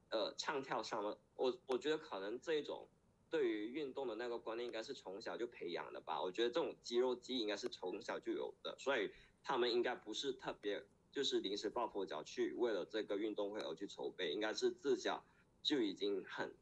[0.09, 2.87] 呃，唱跳上了，我我觉得可能这种
[3.31, 6.21] 对于运动的那个观念应该是从小就培养的吧。
[6.21, 9.09] 我觉得这种肌肉记忆应该是从小就有的，所以
[9.43, 15.25] 他们应该不是特别就是临时抱佛脚去为了这个运动会而去筹备，应该是自小
[15.63, 16.53] 就已经很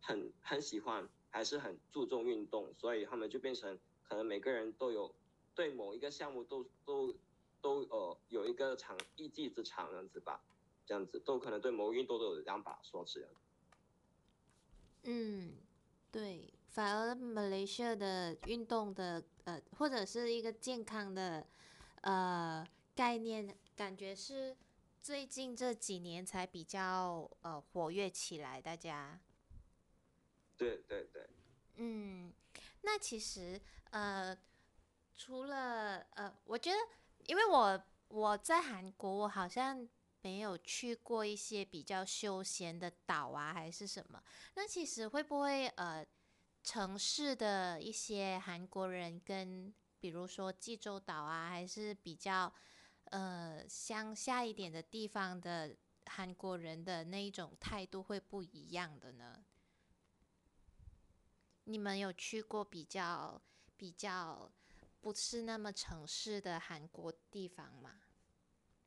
[0.00, 5.14] 很很喜欢，还是很注重运动，所以他们就变成可能每个人都有
[5.54, 7.14] 对某一个项目都都
[7.62, 10.42] 都呃有一个长一技之长这样子吧。
[10.86, 13.28] 这样子都可能对某个运动都有两把刷子。
[15.04, 15.52] 嗯，
[16.10, 21.46] 对，反而马来西亚的运动的呃，或者是一个健康的
[22.00, 22.66] 呃
[22.96, 24.56] 概念，感觉是
[25.00, 28.60] 最近这几年才比较呃活跃起来。
[28.60, 29.20] 大家，
[30.66, 31.28] 对对对，
[31.76, 32.32] 嗯，
[32.82, 34.36] 那其实呃，
[35.16, 36.76] 除了呃，我觉得，
[37.26, 39.88] 因为我我在韩国，我好像。
[40.22, 44.22] 没有去过一些比较休闲的岛啊，还是什么？
[44.54, 46.06] 那其实会不会呃，
[46.62, 52.52] 城市的一些韩国人跟比如说济州岛啊，还是比较
[53.04, 59.42] 呃乡下一点的地方的韩国人的那一种态度会不一样的呢？
[61.64, 63.40] 你们有去过比较
[63.76, 64.50] 比较
[65.00, 68.02] 不是那么城市的韩国地方吗？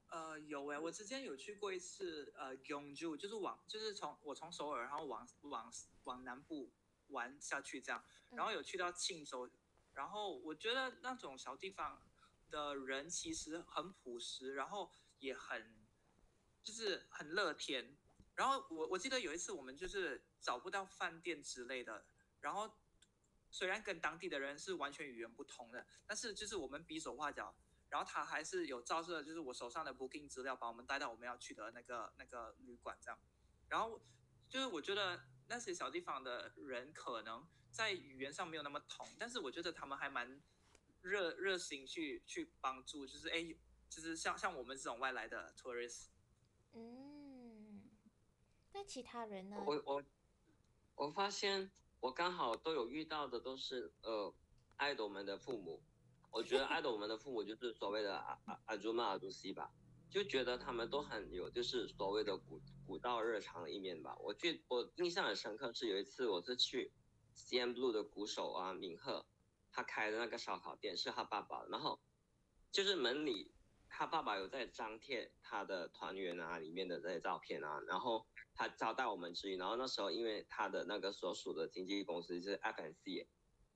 [0.09, 6.71] 呃，有哎，我之前有去过一次，呃，永州，就是往，就是从我从首尔，然后往往往南部
[7.07, 9.49] 玩下去这样，然后有去到庆州，
[9.93, 11.99] 然后我觉得那种小地方
[12.51, 15.87] 的人其实很朴实，然后也很
[16.61, 17.97] 就是很乐天，
[18.35, 22.05] 然后我我记得有一次我们就是找不到饭店之类的，
[22.43, 22.71] 然后
[23.49, 27.55] 虽然跟当地的人是完全语言不通的，但是就是我们比手画脚。
[27.89, 33.19] 然后他还是有照射，就是我手上的 booking 资料，把我们带到我们要去的那个那个旅馆这样。
[33.69, 34.01] 然后
[34.49, 40.41] 就是我觉得那些小地方的人可能在语言上没有那么通，但是我觉得他们还蛮
[41.01, 43.55] 热热心去去帮助，就是哎，
[43.87, 46.07] 就是像像我们这种外来的 tourist。
[46.71, 47.91] 嗯，
[48.71, 49.63] 那其他人呢？
[49.67, 50.03] 我我
[50.95, 51.69] 我发现
[52.03, 54.35] 我刚好都有遇到的都是呃
[54.75, 55.81] 爱豆们的父母。
[56.31, 59.71] 我觉得爱豆们的父母就是所谓的阿阿阿朱玛阿朱西吧，
[60.09, 64.17] 就觉得他们都很有就是所谓的古古道热肠的一面吧。
[64.19, 66.91] 我最我印象很深刻是有一次我是去
[67.37, 69.25] CM Blue 的鼓手啊敏赫，
[69.71, 72.01] 他开的那个烧烤店是他爸爸，然后
[72.69, 73.53] 就是门里
[73.87, 83.27] 他爸爸有在张贴他的团员啊里面的这些照片啊，然后他招待我们之余，然后那时候因为他的那个所属的经纪公司是 FNC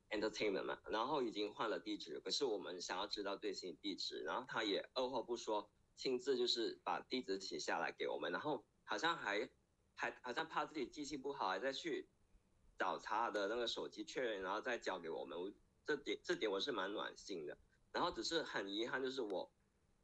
[0.10, 9.50] Entertainment 嘛，然后已经换了地址，可是我们想要知道最新地址，然后他也二话不说，亲自就是把地址写下来给我们，然后好像还
[9.96, 12.08] 还好像怕自己记性不好，还再去
[12.78, 15.38] 找他的那个手机确认，然后再交给我们，
[15.86, 17.58] 这点这点我是蛮暖心的。
[17.92, 19.52] 然后只是很遗憾，就是我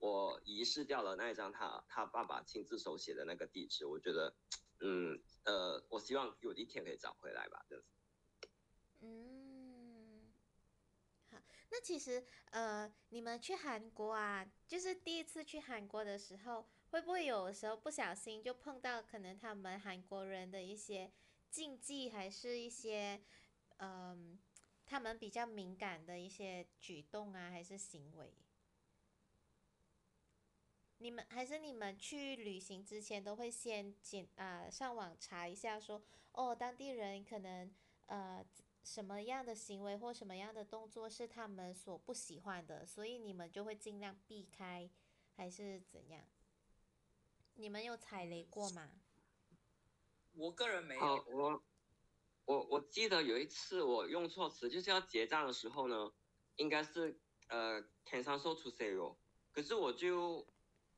[0.04, 3.86] 我遗失掉了那一张他他爸爸亲自手写的那个地址。
[3.86, 4.36] 我觉得，
[4.82, 8.50] 嗯呃，我希望有一天可以找回来吧，这样子。
[9.00, 10.34] 嗯，
[11.32, 11.38] 好，
[11.72, 21.14] 那其实呃，你们去韩国啊，就是第一次去韩国的时候，会不会有时候不小心就碰到可能他们韩国人的一些
[21.50, 23.24] 禁忌，还是一些
[23.78, 24.38] 嗯？
[24.86, 28.34] 他们比较敏感的一些举动啊，还是行为？
[31.04, 37.70] 你们还是你们去旅行之前都会先检啊上网查一下，说哦，当地人可能
[38.06, 38.42] 呃
[38.86, 44.90] 什么样的行为或什么样的动作是他们所不喜欢的，所以你们就会尽量避开，
[45.36, 46.24] 还是怎样？
[47.56, 48.90] 你们有踩雷过吗？
[50.32, 51.26] 我个人没有。
[51.28, 51.64] 我
[52.46, 56.14] 我我记得有一次我用错词，就是要结账的时候呢，
[56.56, 59.18] 应该是呃 can s o l to zero，
[59.52, 60.48] 可是我就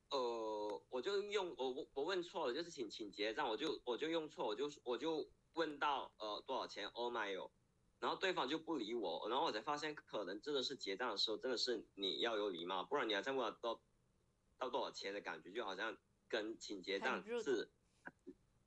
[0.10, 7.52] 呃我就用我我我问错了，就是请请结账，我就我就用错，我就我就问到呃多少钱？Oh my 哦，
[8.00, 13.82] 然后对方就不理我，然后我才发现可能真的是结账的时候真的是你要有礼貌，不然你还在问到
[14.58, 17.72] 到多少钱的感觉，就好像跟请结账是，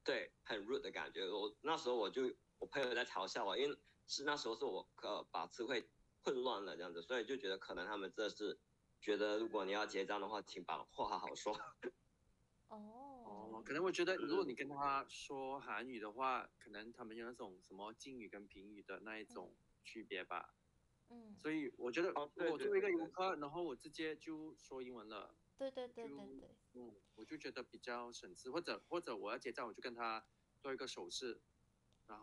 [0.05, 1.29] 对，很 rude 的感觉。
[1.31, 2.31] 我那时候我就。
[2.61, 5.89] 我朋友在嘲笑我，因为是那时候是我呃把词汇
[6.25, 8.59] 混乱了这样子，所以就觉得可能他们这是
[9.01, 11.53] 觉得如果你要结账的话，请把话好好说。
[12.69, 20.55] 哦哦，可能我觉得如果你跟他说韩语的话，可能他们有那种什么敬语跟平语的那一种区别吧。
[21.09, 21.35] 嗯。
[21.39, 25.35] 所以我觉得我作为一个游客，然后我直接就说英文了。
[25.57, 26.57] 对对对对对。
[26.75, 30.27] 嗯，我就觉得比较省事，或者或者我要结账，我就跟他
[30.61, 31.41] 做一个手势。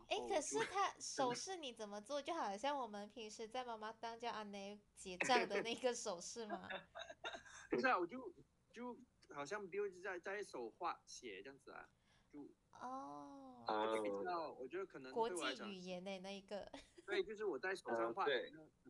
[0.08, 2.22] 哎， 可是他手势你怎么做？
[2.22, 6.68] 就好像我们平时在妈妈当家阿内结账的那个手势吗？
[7.70, 8.34] 不是啊，我就
[8.72, 8.98] 就
[9.34, 11.90] 好像比如在在手画写这样子啊，
[12.32, 12.48] 就
[12.80, 13.66] 哦，
[14.02, 16.72] 比较我觉得可能国际语言的那一个。
[17.06, 18.26] 对，就是我在手上画，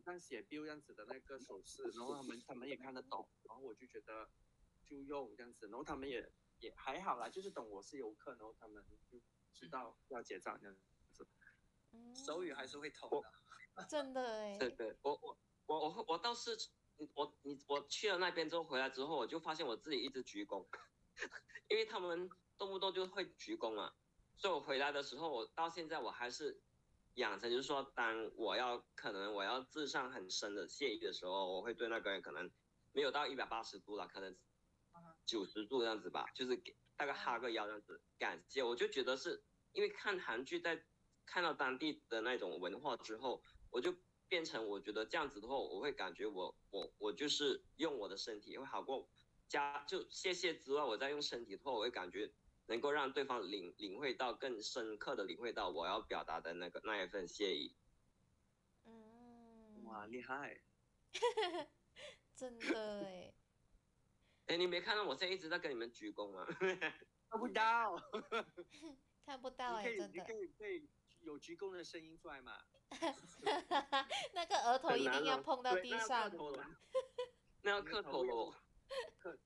[0.02, 4.28] 像写 bill 这样子的那个手势，然后他们他们也看得懂，然后我就觉得
[4.84, 9.20] 就用这样子，然后他们也也还好啦，就是懂我是游客，然后他们就。
[9.56, 10.76] 知道要结账这样
[11.10, 11.26] 子，
[12.14, 13.32] 手语还是会通的，
[13.88, 14.58] 真的哎。
[14.58, 16.56] 对对，我我我我我倒是，
[17.14, 20.66] 我你我去了那边之后回来之后，我就发现我自己一直鞠躬，
[21.68, 23.94] 因为他们动不动就会鞠躬嘛，
[24.36, 26.60] 所以我回来的时候，我到现在我还是
[27.14, 32.50] 养成，就是说，当我要可能我要致上很深的谢意的时候，我会对那个人可能
[32.92, 34.36] 没有到一百八十度了，可能
[35.24, 36.76] 九十度这样子吧，就是给。
[36.96, 40.84] 大概哈个腰这样子，感谢，我就觉得是因为看韩剧，在
[41.26, 43.94] 看到当地的那种文化之后，我就
[44.28, 49.08] 变成我觉得这样子的话，我会感觉我我我就是用我的身体会好过
[49.48, 52.32] 加就谢谢之外，我再用身体的话，我会感觉
[52.66, 57.76] 能够让对方领领会到更深刻的领会到我要表达的那个那一份谢意。
[58.84, 60.62] 嗯，哇， 厉害，
[62.34, 63.34] 真的哎。
[64.46, 66.46] 哎，你没看到我现在一直在跟你们鞠躬吗？
[67.28, 67.96] 看不到，
[69.26, 70.24] 看不到哎，真的。
[70.24, 70.88] 可以可以
[71.20, 72.56] 有鞠躬的声音出来吗？
[74.32, 76.30] 那个额头一定要碰到地上。
[77.62, 78.54] 那要磕头喽。
[79.18, 79.36] 磕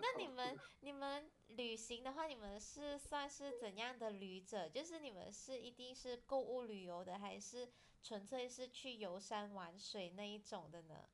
[0.00, 4.66] 那你们你们旅行的话，你们是算是怎样的旅者？
[4.70, 7.70] 就是你们是一定是购物旅游的，还是
[8.02, 11.06] 纯粹是去游山玩水那一种的呢？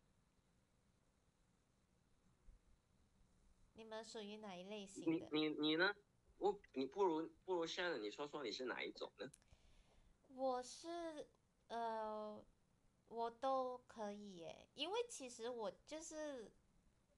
[3.78, 5.28] 你们属于哪一类型的？
[5.30, 5.94] 你你你呢？
[6.38, 9.30] 我你不如不如现在你说说你是哪一种呢？
[10.34, 11.28] 我是
[11.68, 12.44] 呃，
[13.06, 16.50] 我都可以耶，因为其实我就是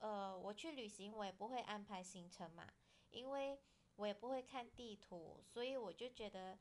[0.01, 2.71] 呃，我去旅行我也不会安排行程嘛，
[3.11, 3.59] 因为
[3.97, 6.59] 我也不会看地图，所以我就觉得，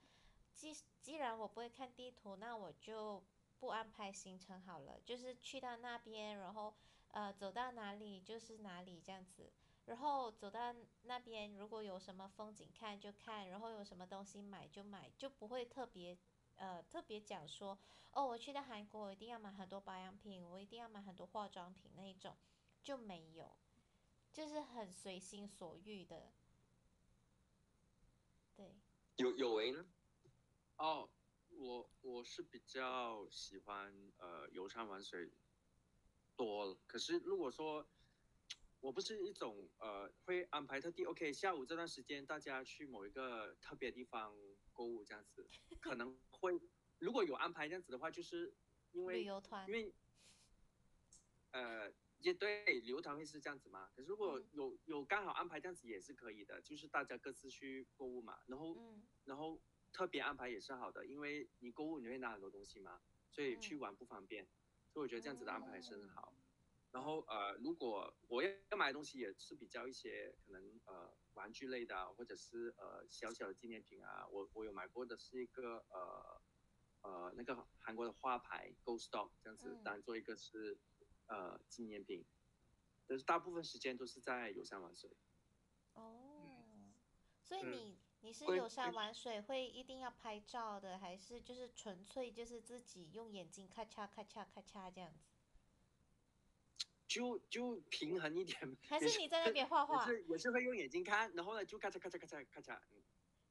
[0.56, 3.22] 既既然我不会看地图，那我就
[3.60, 6.74] 不安排行程好了，就是去到那边，然后
[7.10, 9.52] 呃，走到哪里就是哪里这样子。
[9.90, 10.72] 然后走到
[11.02, 16.16] 那边，如果有什么风景看就看，然后有什么东西买就买，就不会特别，
[16.58, 17.76] 呃，特别讲说，
[18.12, 22.38] 哦，我去到韩国，我一定要买很多保养品，我一定要买很多化妆品那一种，
[22.84, 23.58] 就没有。
[24.32, 26.32] 就是很随心所欲的。
[28.56, 28.76] 对，
[29.16, 29.84] 有有为呢？
[30.78, 31.10] 哦，
[31.50, 35.32] 我我是比较喜欢呃游山玩水
[36.36, 37.88] 多，可是如果说
[38.80, 44.34] 我不是一种呃会安排特地 OK 下午这段时间大家去某一个特别地方
[44.74, 45.48] 购物这样子，
[45.82, 46.60] 可能会
[47.00, 48.54] 如果有安排这样子的话，就是
[48.92, 49.94] 因为旅游团，因为
[51.52, 51.92] 呃。
[52.22, 53.90] 也对，旅游团会是这样子嘛？
[53.96, 58.42] 可是如果有有刚好安排这样子也是可以的，就是大家各自去购物嘛。
[58.48, 58.76] 然后，
[59.24, 59.58] 然后
[59.94, 63.00] 特别安排也是好的，因为你购物你会拿很多东西嘛，
[63.32, 64.46] 所以去玩不方便。
[64.92, 66.34] 所以我觉得这样子的安排是很好。
[66.92, 74.28] 然后呃，如果我要要买东西也是比较一些可能呃玩具类的，或者是呃小小的纪念品啊。
[74.28, 76.42] 我我有买过的是一个呃
[77.02, 80.78] 呃那个韩国的花牌 Ghost Dog 这样子当做一个是。
[81.32, 82.26] 呃，纪念品，
[83.06, 85.16] 但是大部分时间都是在游山玩水。
[85.94, 86.90] 哦，
[87.44, 95.39] 所以你你是游山玩水会一定要拍照的，还是就是纯粹就是自己用眼睛咔嚓咔嚓咔嚓这样子？
[97.10, 98.78] 就就平衡一点。
[98.88, 100.06] 还是你在那边画画？
[100.06, 102.80] 是也是会用眼睛看，然后呢就咔嚓咔嚓咔嚓咔嚓。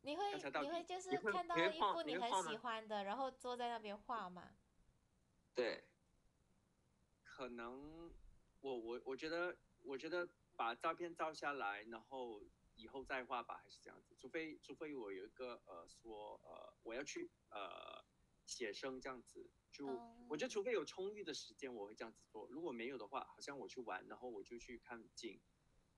[0.02, 0.32] 你会
[0.62, 4.56] 你会就是看到一幅你很喜欢的，然后坐在那边画吗？
[5.54, 5.84] 对。
[7.24, 8.12] 可能
[8.60, 12.40] 我我我觉得我觉得把照片照下来，然后
[12.76, 14.14] 以后再画吧，还是这样子。
[14.20, 18.04] 除非除非我有一个呃说呃我要去呃
[18.48, 19.86] 写生这样子，就
[20.28, 22.48] 我觉得除非有充裕的时间，我会这样子做。
[22.48, 25.40] 如果没有的话，好像我去玩，然后我就去看景，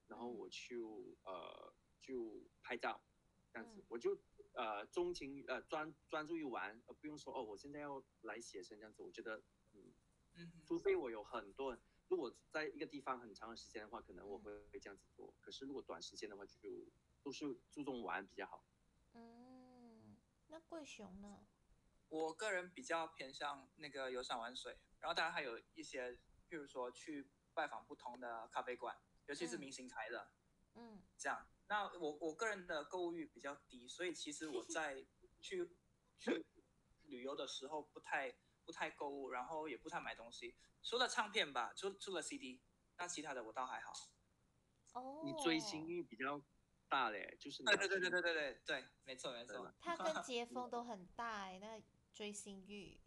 [0.09, 0.77] 然后我去
[1.25, 1.73] 呃
[2.03, 3.01] 就拍照
[3.53, 4.21] 这样子，我就
[4.53, 9.03] 呃钟情呃专专注于玩，而不用说哦我现在要来写生这样子。
[9.03, 9.43] 我觉得
[9.73, 9.95] 嗯。
[10.65, 11.77] 除非我有很多，
[12.09, 15.35] 如果在一个地方很长的时间的话，可能我会会这样子做。
[15.41, 16.87] 可是如果短时间的话，就
[17.23, 18.65] 都是注重玩比较好。
[19.13, 21.47] 嗯，那贵雄呢？
[22.11, 26.13] 我个人比较偏向那个游山玩水，然后当然还有一些，
[26.49, 28.95] 譬如说去拜访不同的咖啡馆，
[29.27, 30.31] 尤其是明星开的，
[30.77, 31.49] 嗯，这样。
[31.69, 35.07] 那我我个人的购物欲比较低，所以其实我在
[35.41, 35.75] 去
[36.19, 36.45] 去
[37.05, 38.37] 旅游的时候不太。
[38.63, 42.63] 不太购物，然后也不太买东西，除了唱片吧，除除了 CD，
[42.99, 43.93] 那其他的我倒还好。
[44.93, 46.41] 哦，你追星欲比较
[46.89, 49.75] 大嘞，就是对对对对对对对对，没错没错。
[49.81, 51.83] 他跟 杰峰都很大哎，那
[52.21, 53.01] 追星欲。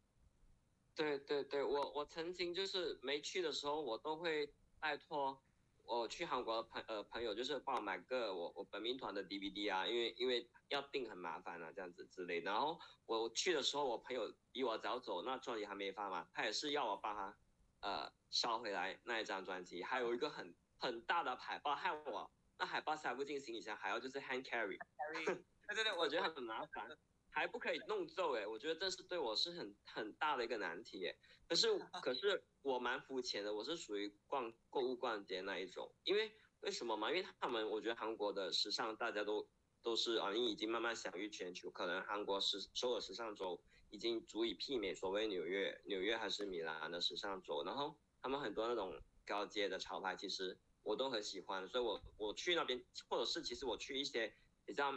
[0.95, 5.39] 对对对，我我曾经就是没去的时候，我都会拜托。
[5.83, 12.39] 我去韩国的朋呃朋友就是帮我买个我我本命团的 DVD 啊，因为因为要订很麻烦啊，这样子之类。
[12.39, 17.37] 然后我去的时候，我朋友比我早走，那专辑还没发嘛，他也是要我帮他
[17.81, 24.79] 呃捎回来那一张专辑，还有一个很很大的海报，害我那海报塞不进行李箱，还要就是 hand carry，
[25.67, 26.97] 对对对，我觉得很麻烦。
[27.33, 31.15] 还不可以弄皱哎，我觉得这是对我是很很大的一个难题哎。
[31.47, 31.67] 可是
[32.03, 35.91] 可是我蛮肤浅的，我是属于逛购物逛街那一种。
[36.03, 36.31] 因为
[36.61, 37.11] 为什么嘛？
[37.11, 39.49] 因为他们我觉得韩国的时尚大家都
[39.81, 41.71] 都是啊，你已经慢慢享誉全球。
[41.71, 43.59] 可能韩国时首尔时尚周
[43.89, 47.63] 已经足以媲美所谓纽约纽约还是米兰的时尚周。
[47.65, 51.67] 然后他们很多那种高阶的潮牌，其实我都很喜欢。
[51.67, 54.35] 所以我我去那边，或者是其实我去一些。
[54.65, 54.93] 比较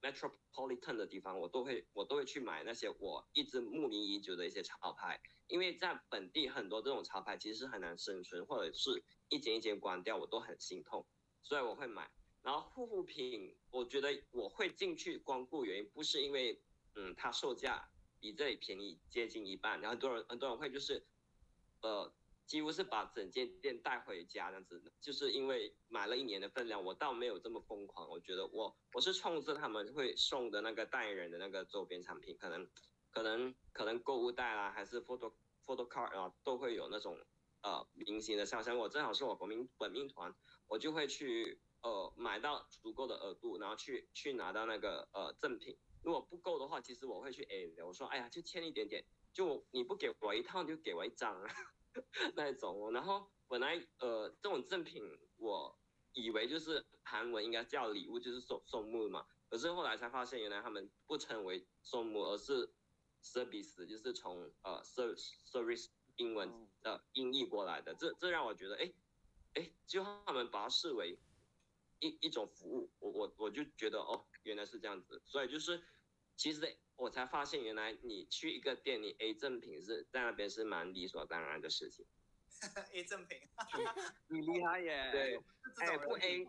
[0.00, 11.06] metropolitan 的地方，我都会我都会去买那些我一直慕名已久的一些潮牌，因为在本地很多这种潮牌其实是很难生存，或者是一间一间关掉，我都很心痛，
[11.42, 12.10] 所以我会买。
[12.42, 16.62] 然后护肤品，我觉得我会进去光顾原因不是因为，
[16.94, 17.88] 嗯，它售价
[18.20, 21.06] 比这里便宜接近一半，然后很多人很多人会就是，
[21.80, 22.14] 呃。
[22.46, 28.08] 几乎是把整间店带回家这样子，就是因为买了一年的分量，我倒没有这么疯狂。
[28.08, 32.68] 我觉得我我是冲着他们会送的那个代言人的那个周边产品，可能
[33.10, 35.32] 可能可能购物袋啦，还是 photo
[35.64, 37.18] photo card 啊，都会有那种
[37.62, 38.76] 呃明星的肖像。
[38.76, 40.34] 我正好是我国民本命团，
[40.68, 45.78] 我就会去呃买到足够的额度，然后去去拿到那个呃赠品。
[46.02, 51.42] 如果不够的话，其实我会去 A 的，我说哎呀就欠一点点，就你不给我一套你就给我一张。
[52.34, 55.02] 那一种，然后本来呃这种赠品，
[55.36, 55.78] 我
[56.12, 62.72] 以为就是韩文应该叫礼物，就是送送木嘛，可是后来才发现，原来他们不称为送木，而是
[63.22, 68.92] service，就是从呃 service 英文的音译过来的，这这让我觉得，哎
[69.54, 71.18] 哎，就他们把它视为
[72.00, 75.82] 一一种服务，我我我就觉得哦，原来是这样子，所以就是
[76.36, 76.76] 其实。
[76.96, 82.06] 我才发现，原来你去一个店，你 A 正品是在那边是蛮理所当然的事情。
[82.92, 83.36] A 正品，
[84.30, 85.10] 你厉害耶！
[85.10, 85.36] 对，
[85.80, 86.46] 哎不 A，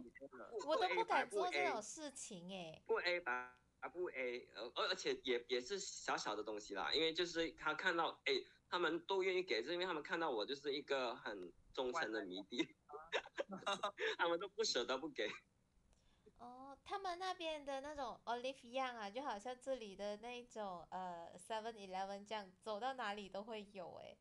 [0.67, 2.79] 我都不敢做这种事情哎。
[2.85, 3.57] 不 A 吧
[3.91, 8.33] 不 A，呃而而且也也是小小的东西啦，因为就是他看到哎，
[8.69, 12.69] 他们都愿意给，是因为他们看到我就是一个很忠诚的迷弟，
[14.19, 15.27] 他们都不舍得不给。
[16.85, 24.15] 哦，他们那边的那种 Olive Young 啊，就好像这里的那种呃 Seven Eleven 这样，走到哪里都会有哎。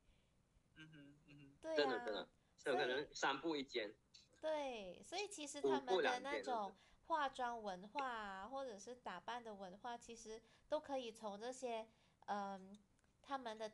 [0.76, 2.28] 嗯哼嗯哼，对真的真的，
[2.64, 3.94] 有可能三步一间。
[4.40, 6.74] 对，所以其实他们的那种
[7.06, 11.86] 化妆文化啊，或者是打扮的文化，其实都可以从这些
[12.26, 12.76] 嗯
[13.22, 13.72] 他们的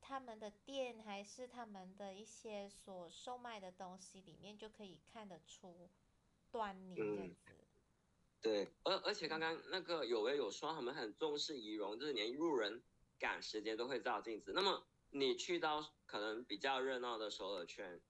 [0.00, 5.88] 他们的店，还是他们的一些所售卖的东西里面，就可以看得出
[6.50, 7.61] 端倪这样子。
[8.42, 12.82] 对，而而且刚刚那个有为有说他们很重视仪容，就是连路人
[13.16, 14.52] 赶时间都会照镜子。
[14.52, 18.00] 那么你去到可能比较热闹的首尔圈，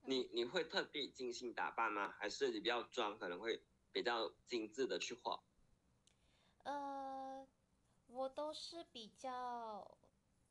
[0.00, 2.14] 你你会特地精心打扮吗？
[2.18, 3.62] 还是你比较装，可能会
[3.92, 5.42] 比较精致的去化？
[6.64, 7.46] 呃，
[8.06, 9.98] 我都是比较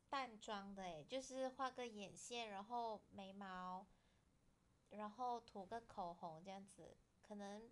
[0.08, 3.88] 淡妆的，哎，就是画个眼线，然后眉毛，
[4.92, 6.96] 然后涂个口红这样子，
[7.28, 7.72] 可能。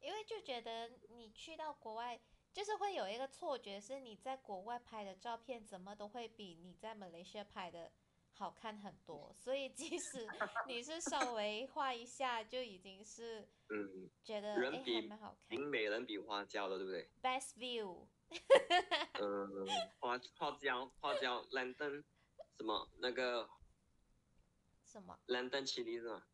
[0.00, 2.20] 因为就觉得你去到国外，
[2.52, 7.90] 就是会有一个错觉，是你在国外拍的照片怎么都会比你在马来西亚拍的
[8.32, 9.32] 好看很多。
[9.34, 10.26] 所以即使
[10.68, 15.38] 你是稍微画一下，就已经是嗯觉得哎还蛮好看。
[15.48, 18.06] 比美人比花娇的，对不对？Best view。
[19.20, 19.66] 嗯，
[20.00, 22.02] 花花椒花椒蓝灯
[22.56, 23.48] 什么那个
[24.84, 26.24] 什么蓝灯起立是吗？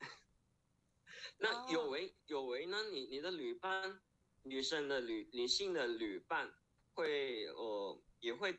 [1.38, 2.82] 那有为有为呢？
[2.92, 4.00] 你你的旅伴，
[4.42, 6.52] 女生的旅女性的旅伴，
[6.94, 8.58] 会呃也会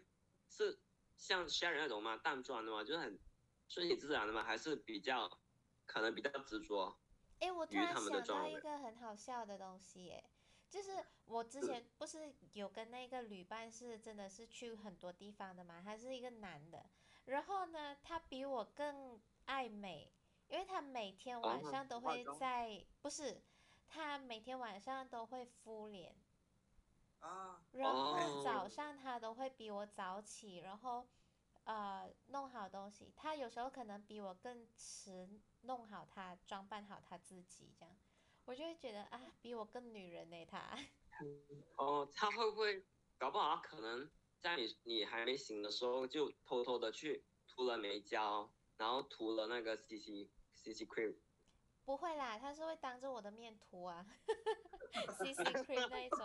[0.50, 0.80] 是
[1.16, 2.18] 像 Sharon 那种吗？
[2.18, 2.84] 淡妆的吗？
[2.84, 3.20] 就是很
[3.68, 4.44] 顺其自然的吗？
[4.44, 5.40] 还是比较
[5.86, 6.98] 可能比较执着？
[7.40, 10.24] 哎，我突然想到一个很好笑的东西，哎，
[10.70, 10.92] 就是
[11.26, 15.82] 我之前不是有跟那个旅伴是真的是去很多地方的嘛？
[15.82, 16.90] 他是一个男的，
[17.26, 20.12] 然后呢，他比我更爱美。
[20.52, 23.42] 因为他每天晚上都会在，不是，
[23.88, 26.14] 他每天晚上都会敷脸，
[27.20, 31.08] 啊，然后早上他都会比我早起，然后，
[31.64, 33.14] 呃，弄好东西。
[33.16, 35.30] 他有时候可能比我更迟
[35.62, 37.96] 弄好他装扮好他自己，这样，
[38.44, 40.78] 我就会觉得啊，比我更女人呢他。
[41.78, 42.86] 哦，他会不会
[43.18, 50.30] 搞不好可能在你你还没醒的时候就偷偷的去涂了眉胶，然后涂了那个 CC。
[50.64, 51.16] CC cream
[51.84, 54.06] 不会啦，他是会当着我的面涂啊。
[54.94, 56.20] CC cream 那一种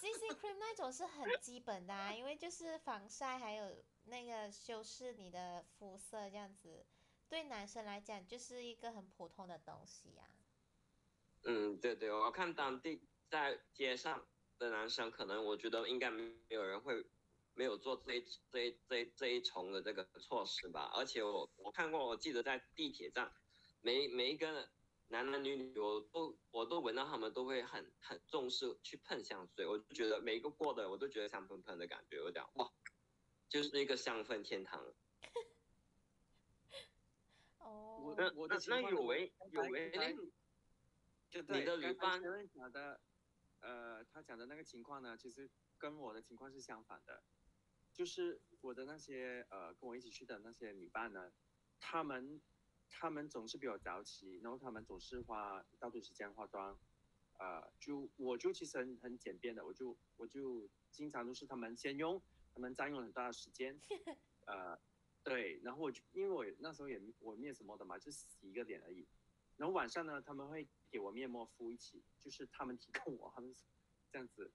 [0.00, 6.84] ，CC cream 那种是很基本的，啊，因为就是防晒还有那个修饰你的肤色这样子，
[7.28, 10.24] 对男生来讲就是一个很普通的东西呀。
[11.44, 13.00] 嗯，对对，我看当地
[13.30, 14.26] 在街上
[14.58, 17.06] 的男生，可能我觉得应该没有人会
[17.54, 20.90] 没有做这这这这一重的这个措施吧。
[20.94, 23.32] 而且我我看过，我记得在地铁站。
[23.82, 24.68] 每每一个
[25.08, 32.72] 男男女女，我都我都闻到他们都会很很重视去喷香水，我就觉得每一个过的我都觉得香喷喷的感觉，我讲哇，
[33.48, 34.94] 就是一个香氛天堂。
[37.58, 39.90] 哦，那那那有为有为，
[41.32, 42.22] 你的旅伴
[42.54, 43.00] 讲的，
[43.60, 47.20] 呃，他讲的那个情况呢，其实跟我的情况是相反的，
[47.92, 51.32] 就是我的那些呃跟我一起去的那些女伴呢，
[51.80, 52.40] 他们。
[52.94, 56.78] 他们总是比我早起，然后他们总是花一大多时间化妆，
[57.38, 62.22] 呃，就我就其实很很简便的，我就我就经常都是他们先用，
[62.54, 63.80] 他们占用很大的时间，
[64.46, 64.78] 呃，
[65.24, 69.04] 对，然后我就因为我那时候也我面什么的嘛，就洗一个脸而已，
[69.56, 73.52] 然后晚上呢他们会给我面膜敷一起，就是他们提供我，他们
[74.10, 74.52] 这样子，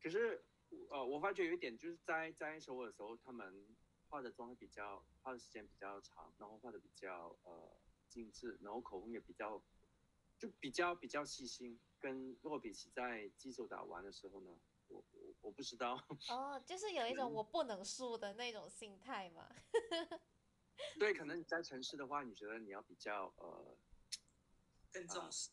[0.00, 0.44] 可是
[0.90, 3.66] 呃我发觉有一点就是在在首尔的时候他们。
[4.12, 9.58] 化的妆会比较，化的时间比较长，然后画的比较呃精致，然后口红也比较，
[10.38, 11.80] 就比较比较细心。
[11.98, 14.50] 跟若比起在基州打玩的时候呢，
[14.88, 15.94] 我我我不知道。
[16.28, 19.48] 哦，就是有一种我不能输的那种心态嘛。
[21.00, 23.78] 对，可能你在城市的话，你觉得你要比较呃
[24.92, 25.48] 更重视。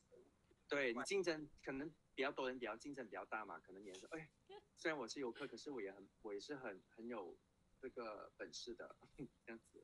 [0.68, 4.30] 对你竞争可能比较多人，比较竞争比较大嘛，可能也是哎，
[4.76, 7.38] 虽然我是游客，可是我也很我也是很很有。
[7.82, 8.96] 这个本事的
[9.46, 9.84] 这样子，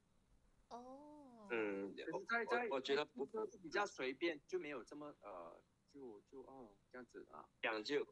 [0.69, 1.95] 哦，嗯，
[2.27, 5.61] 在在我觉得不是比较随便，就没有这么呃，
[5.93, 8.05] 就就哦这样子啊，讲究，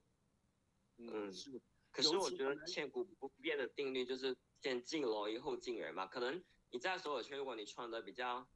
[0.97, 1.61] 嗯是，
[1.91, 8.47] 可是我觉得千古不变的定律就是先敬罗衣后敬人嘛，可能你在所有圈，如果你穿的比较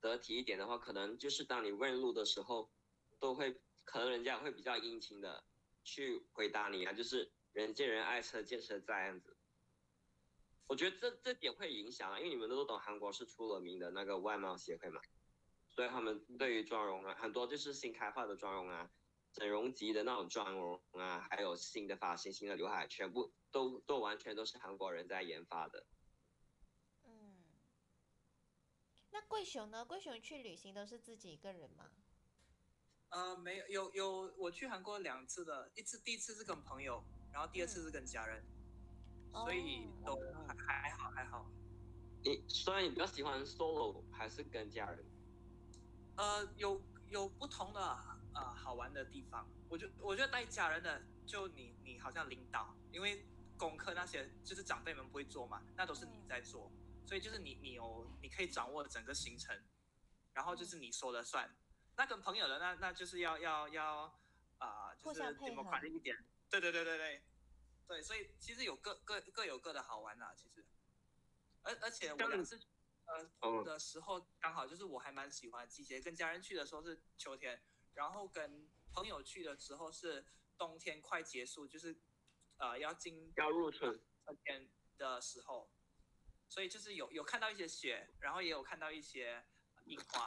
[0.00, 2.70] 得体一点的话，可能就是当你问路的时候，
[3.20, 5.44] 都会可能人家会比较殷勤的
[5.84, 9.35] 去回答你啊，就是人见人爱车见车载样子。
[10.68, 15.00] 我觉得这这点会影响啊，因为你们都懂，韩国是出了名的那个外貌协会嘛，
[15.68, 18.90] 所以他们对于妆容啊，很多就是新开发的妆容啊，
[19.32, 25.86] 整容级的那种妆容啊，还有新的发型、新的刘海，全部都都完全都是韩国人在研发的。
[27.04, 27.36] 嗯，
[29.12, 29.84] 那贵雄呢？
[29.84, 31.92] 贵雄去旅行都是自己一个人吗？
[33.10, 38.42] 呃，没有，有有，我去韩国两次的，一次第一次是跟朋友，然后第二次是跟家人。
[39.42, 40.18] 所以都
[40.58, 41.46] 还还好还好。
[42.22, 45.04] 你虽然你比较喜欢 solo 还是跟家人？
[46.16, 47.80] 呃，有有不同的
[48.34, 49.46] 呃好玩的地方。
[49.68, 53.24] 我觉我觉得带家人的，就你你好像领导，因为
[53.58, 56.72] 功课那些就是长辈们不会做嘛，那都是你在做，
[57.04, 59.56] 所以就是你你有你可以掌握整个行程，
[60.32, 61.48] 然后就是你说了算。
[61.96, 64.18] 那跟朋友的那那就是要要要
[64.58, 66.16] 啊，就是怎么快一点？
[66.48, 67.22] 对对对对对。
[67.86, 70.64] 对，所以其实有各各各有各的好玩呐，其实，
[71.62, 72.60] 而而且我两次
[73.40, 77.62] 呃的时候刚好就是我还蛮喜欢季节，跟家人去的时候是秋天，
[77.94, 80.26] 然后跟朋友去的时候是
[80.58, 81.96] 冬天快结束，就是
[82.58, 84.00] 呃要进要入春
[84.44, 85.70] 天的时候，
[86.48, 89.46] 所以就是有有看到一些雪，然后也有看到一些
[89.84, 90.26] 樱花。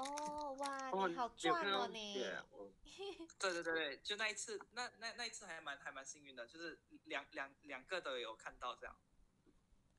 [0.00, 2.14] 哦哇，你好赚哦你！
[3.38, 8.96] 对对对对，就那一次，那那那一次还蛮还蛮幸运的，就是两两两个都有看到这样。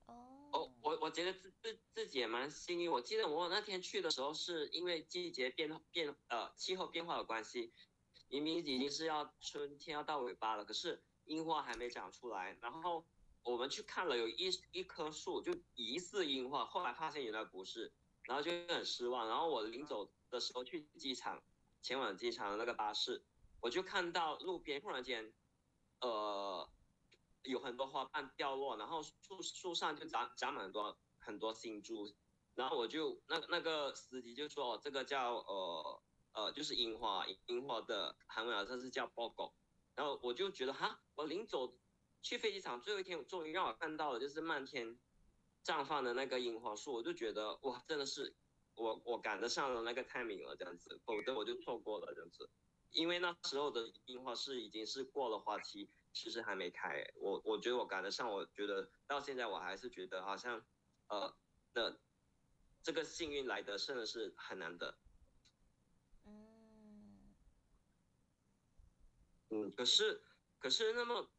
[0.07, 2.91] 哦，哦，我我觉得自自自己也蛮幸运。
[2.91, 7.71] 我记得我那天去的时候，是因为季节变变呃气候变化的关系，
[8.27, 12.57] 明明已经是要春天要到尾巴了，可是樱花还没长出来。
[12.61, 13.05] 然后
[13.43, 17.91] 我们去看了有一一棵树，就疑似樱花，后来发现原来不是。
[18.23, 19.27] 然后就很失望。
[19.27, 21.41] 然后我临走的时候去机场，
[21.81, 23.23] 前往机场的那个巴士，
[23.59, 25.33] 我就看到路边突然间，
[25.99, 26.69] 呃，
[27.43, 32.13] 有很多花瓣掉落，然后树树上就长长满很多很多新珠。
[32.53, 36.03] 然后我就那那个司机就说，这个叫呃
[36.33, 39.53] 呃就是樱花，樱花的韩文好像是叫 bogo。
[39.95, 41.77] 然后我就觉得哈，我临走
[42.21, 44.99] 去飞机场最后一天，终于让我看到了，就是漫天。
[45.63, 48.35] 绽放的那个樱花树，我就觉得哇，真的是
[48.75, 52.49] 我我赶得上了那个 timing 了，这样子，否则我就错过了这样子。
[52.89, 57.05] 因为那时候的樱花是已经是过了花期，其实还没开。
[57.15, 60.65] 我我觉得我赶得上，我觉得到现在我还是觉得好像，
[61.07, 61.35] 呃，
[61.73, 61.97] 那
[62.81, 64.97] 这个幸运来的真的是很难得。
[66.25, 67.35] 嗯，
[69.49, 70.23] 嗯，可是
[70.59, 71.29] 可是那么。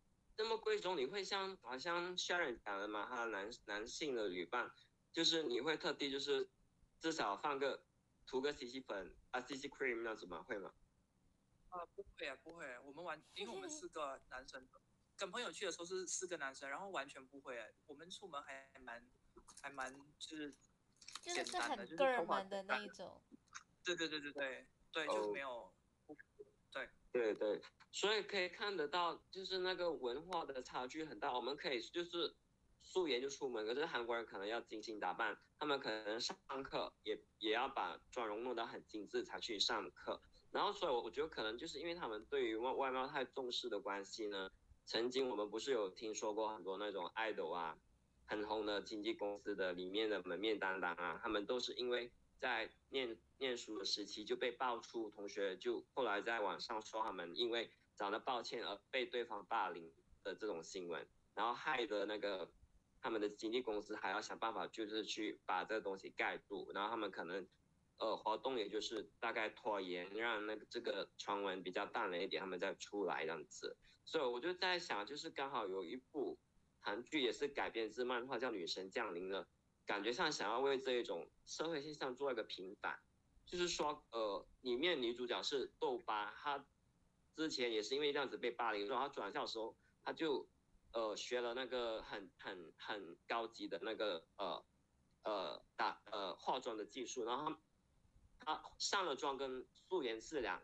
[0.42, 3.06] 那么贵重，你会像好像 Sharon 讲的嘛？
[3.08, 4.68] 他男男性的旅伴，
[5.12, 6.50] 就是你会特地就是
[6.98, 7.84] 至少放个
[8.26, 10.74] 涂个 CC 粉啊 CC cream 那种吗会吗？
[11.68, 12.66] 啊，不会啊，不会。
[12.80, 14.68] 我们玩， 因为我们四个男生，
[15.16, 17.56] 跟朋友去的时候是四个男生，然后完全不会。
[17.86, 19.08] 我们出门还蛮
[19.62, 20.52] 还蛮就是
[21.22, 23.22] 简单的，就是很个人的那一种。
[23.84, 25.72] 对对对对对对，就是没有。
[25.72, 25.81] 对
[27.12, 27.60] 对对，
[27.92, 31.34] 所以可以看得到，就是那个文化的差距很大。
[31.34, 32.34] 我们可以就是
[32.80, 40.22] 素颜就出门，可是韩国人可能要精心打扮，他们可能上课也也要把妆容弄得很精致才去上课。
[40.50, 44.50] 然后，所以我觉得可能就是因为他们对于外外貌太重视的关系呢。
[44.86, 47.78] 曾经我们不是有听说过很多那种 idol 啊，
[48.24, 52.10] 很红的经纪公司的里面的门面担当啊，他们都是因为。
[52.42, 62.48] 在念念书的时期就被爆出同学就后来在网上说他们因为长得抱歉而被对方霸凌的这种新闻，然后害得那个
[63.00, 67.44] 他们的经纪公司还要想办法就是去把这个东西盖住，然后他们可能
[67.98, 76.38] 呃活动也就是大概拖延让那个这个传闻比较淡了一点，他们再出来这样子，所以我就在想就是刚好有一部
[76.78, 79.48] 韩剧也是改编自漫画叫《女神降临》了。
[79.84, 83.00] 感觉上想要为这一种社会现象做一个平反，
[83.52, 86.64] 就是说，呃，里面女主角是豆巴，她
[87.36, 90.48] 之前也是因为这样子被霸凌，然后她转校的时候，她就
[90.94, 94.64] 呃学了那个很很很高级的那个呃
[95.24, 97.54] 呃打呃化妆的技术，然后
[98.38, 100.62] 她上了妆跟素颜是两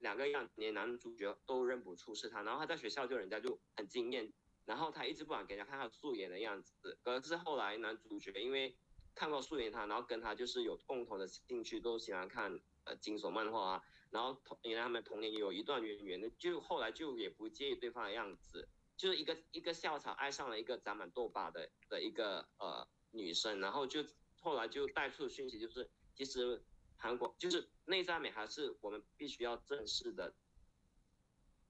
[0.00, 4.30] 两个样，连男主角都认不出是她，然后她在学校就人家就很惊艳。
[4.66, 8.76] 然后她一直不敢给人家看她素颜的样子，可是后来男主角因为
[9.16, 24.04] 看过素颜他，然后跟他就是有共同的兴趣，都喜欢看呃惊悚漫画啊，然后同原来他们童年有一段渊源的，就后来就也不介意对方的样子，就是一个一个校草爱上了一个长满痘疤的的一个呃女生，然后就
[24.38, 26.62] 后来就带出的讯息就是其实
[26.96, 30.34] 韩国就是内在美还是我们必须要正视的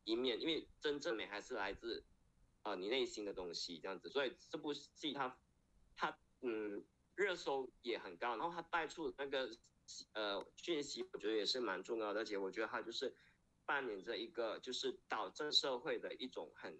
[0.02, 2.04] 一面，因为真正美还是来自
[2.62, 4.08] 啊你内心的东西这样子。
[4.08, 5.38] 所以这部戏它
[5.96, 6.84] 它嗯
[7.16, 9.50] 热搜也很高，然后他带出那个
[10.12, 13.12] 呃讯息，我觉得也是蛮重要的，而且我觉得他就是
[13.64, 16.78] 扮演着一个就是导正社会的一种很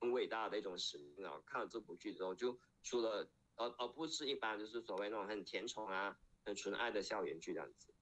[0.00, 1.40] 很伟大的一种使命啊。
[1.46, 6.18] 看了这部剧之后，就除了而而不是一般就是所谓那种很甜宠啊。
[6.46, 7.93] 很纯爱的校园剧这样子。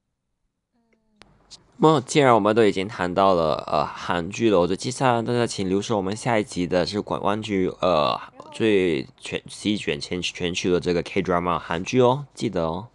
[1.78, 8.20] 那么既然我们都已经谈到了呃韩剧了，我就接下来大家请留守我们下一集的是关关于呃
[8.53, 12.86] 最全席卷全全区的这个 K drama 韩剧哦，记得哦。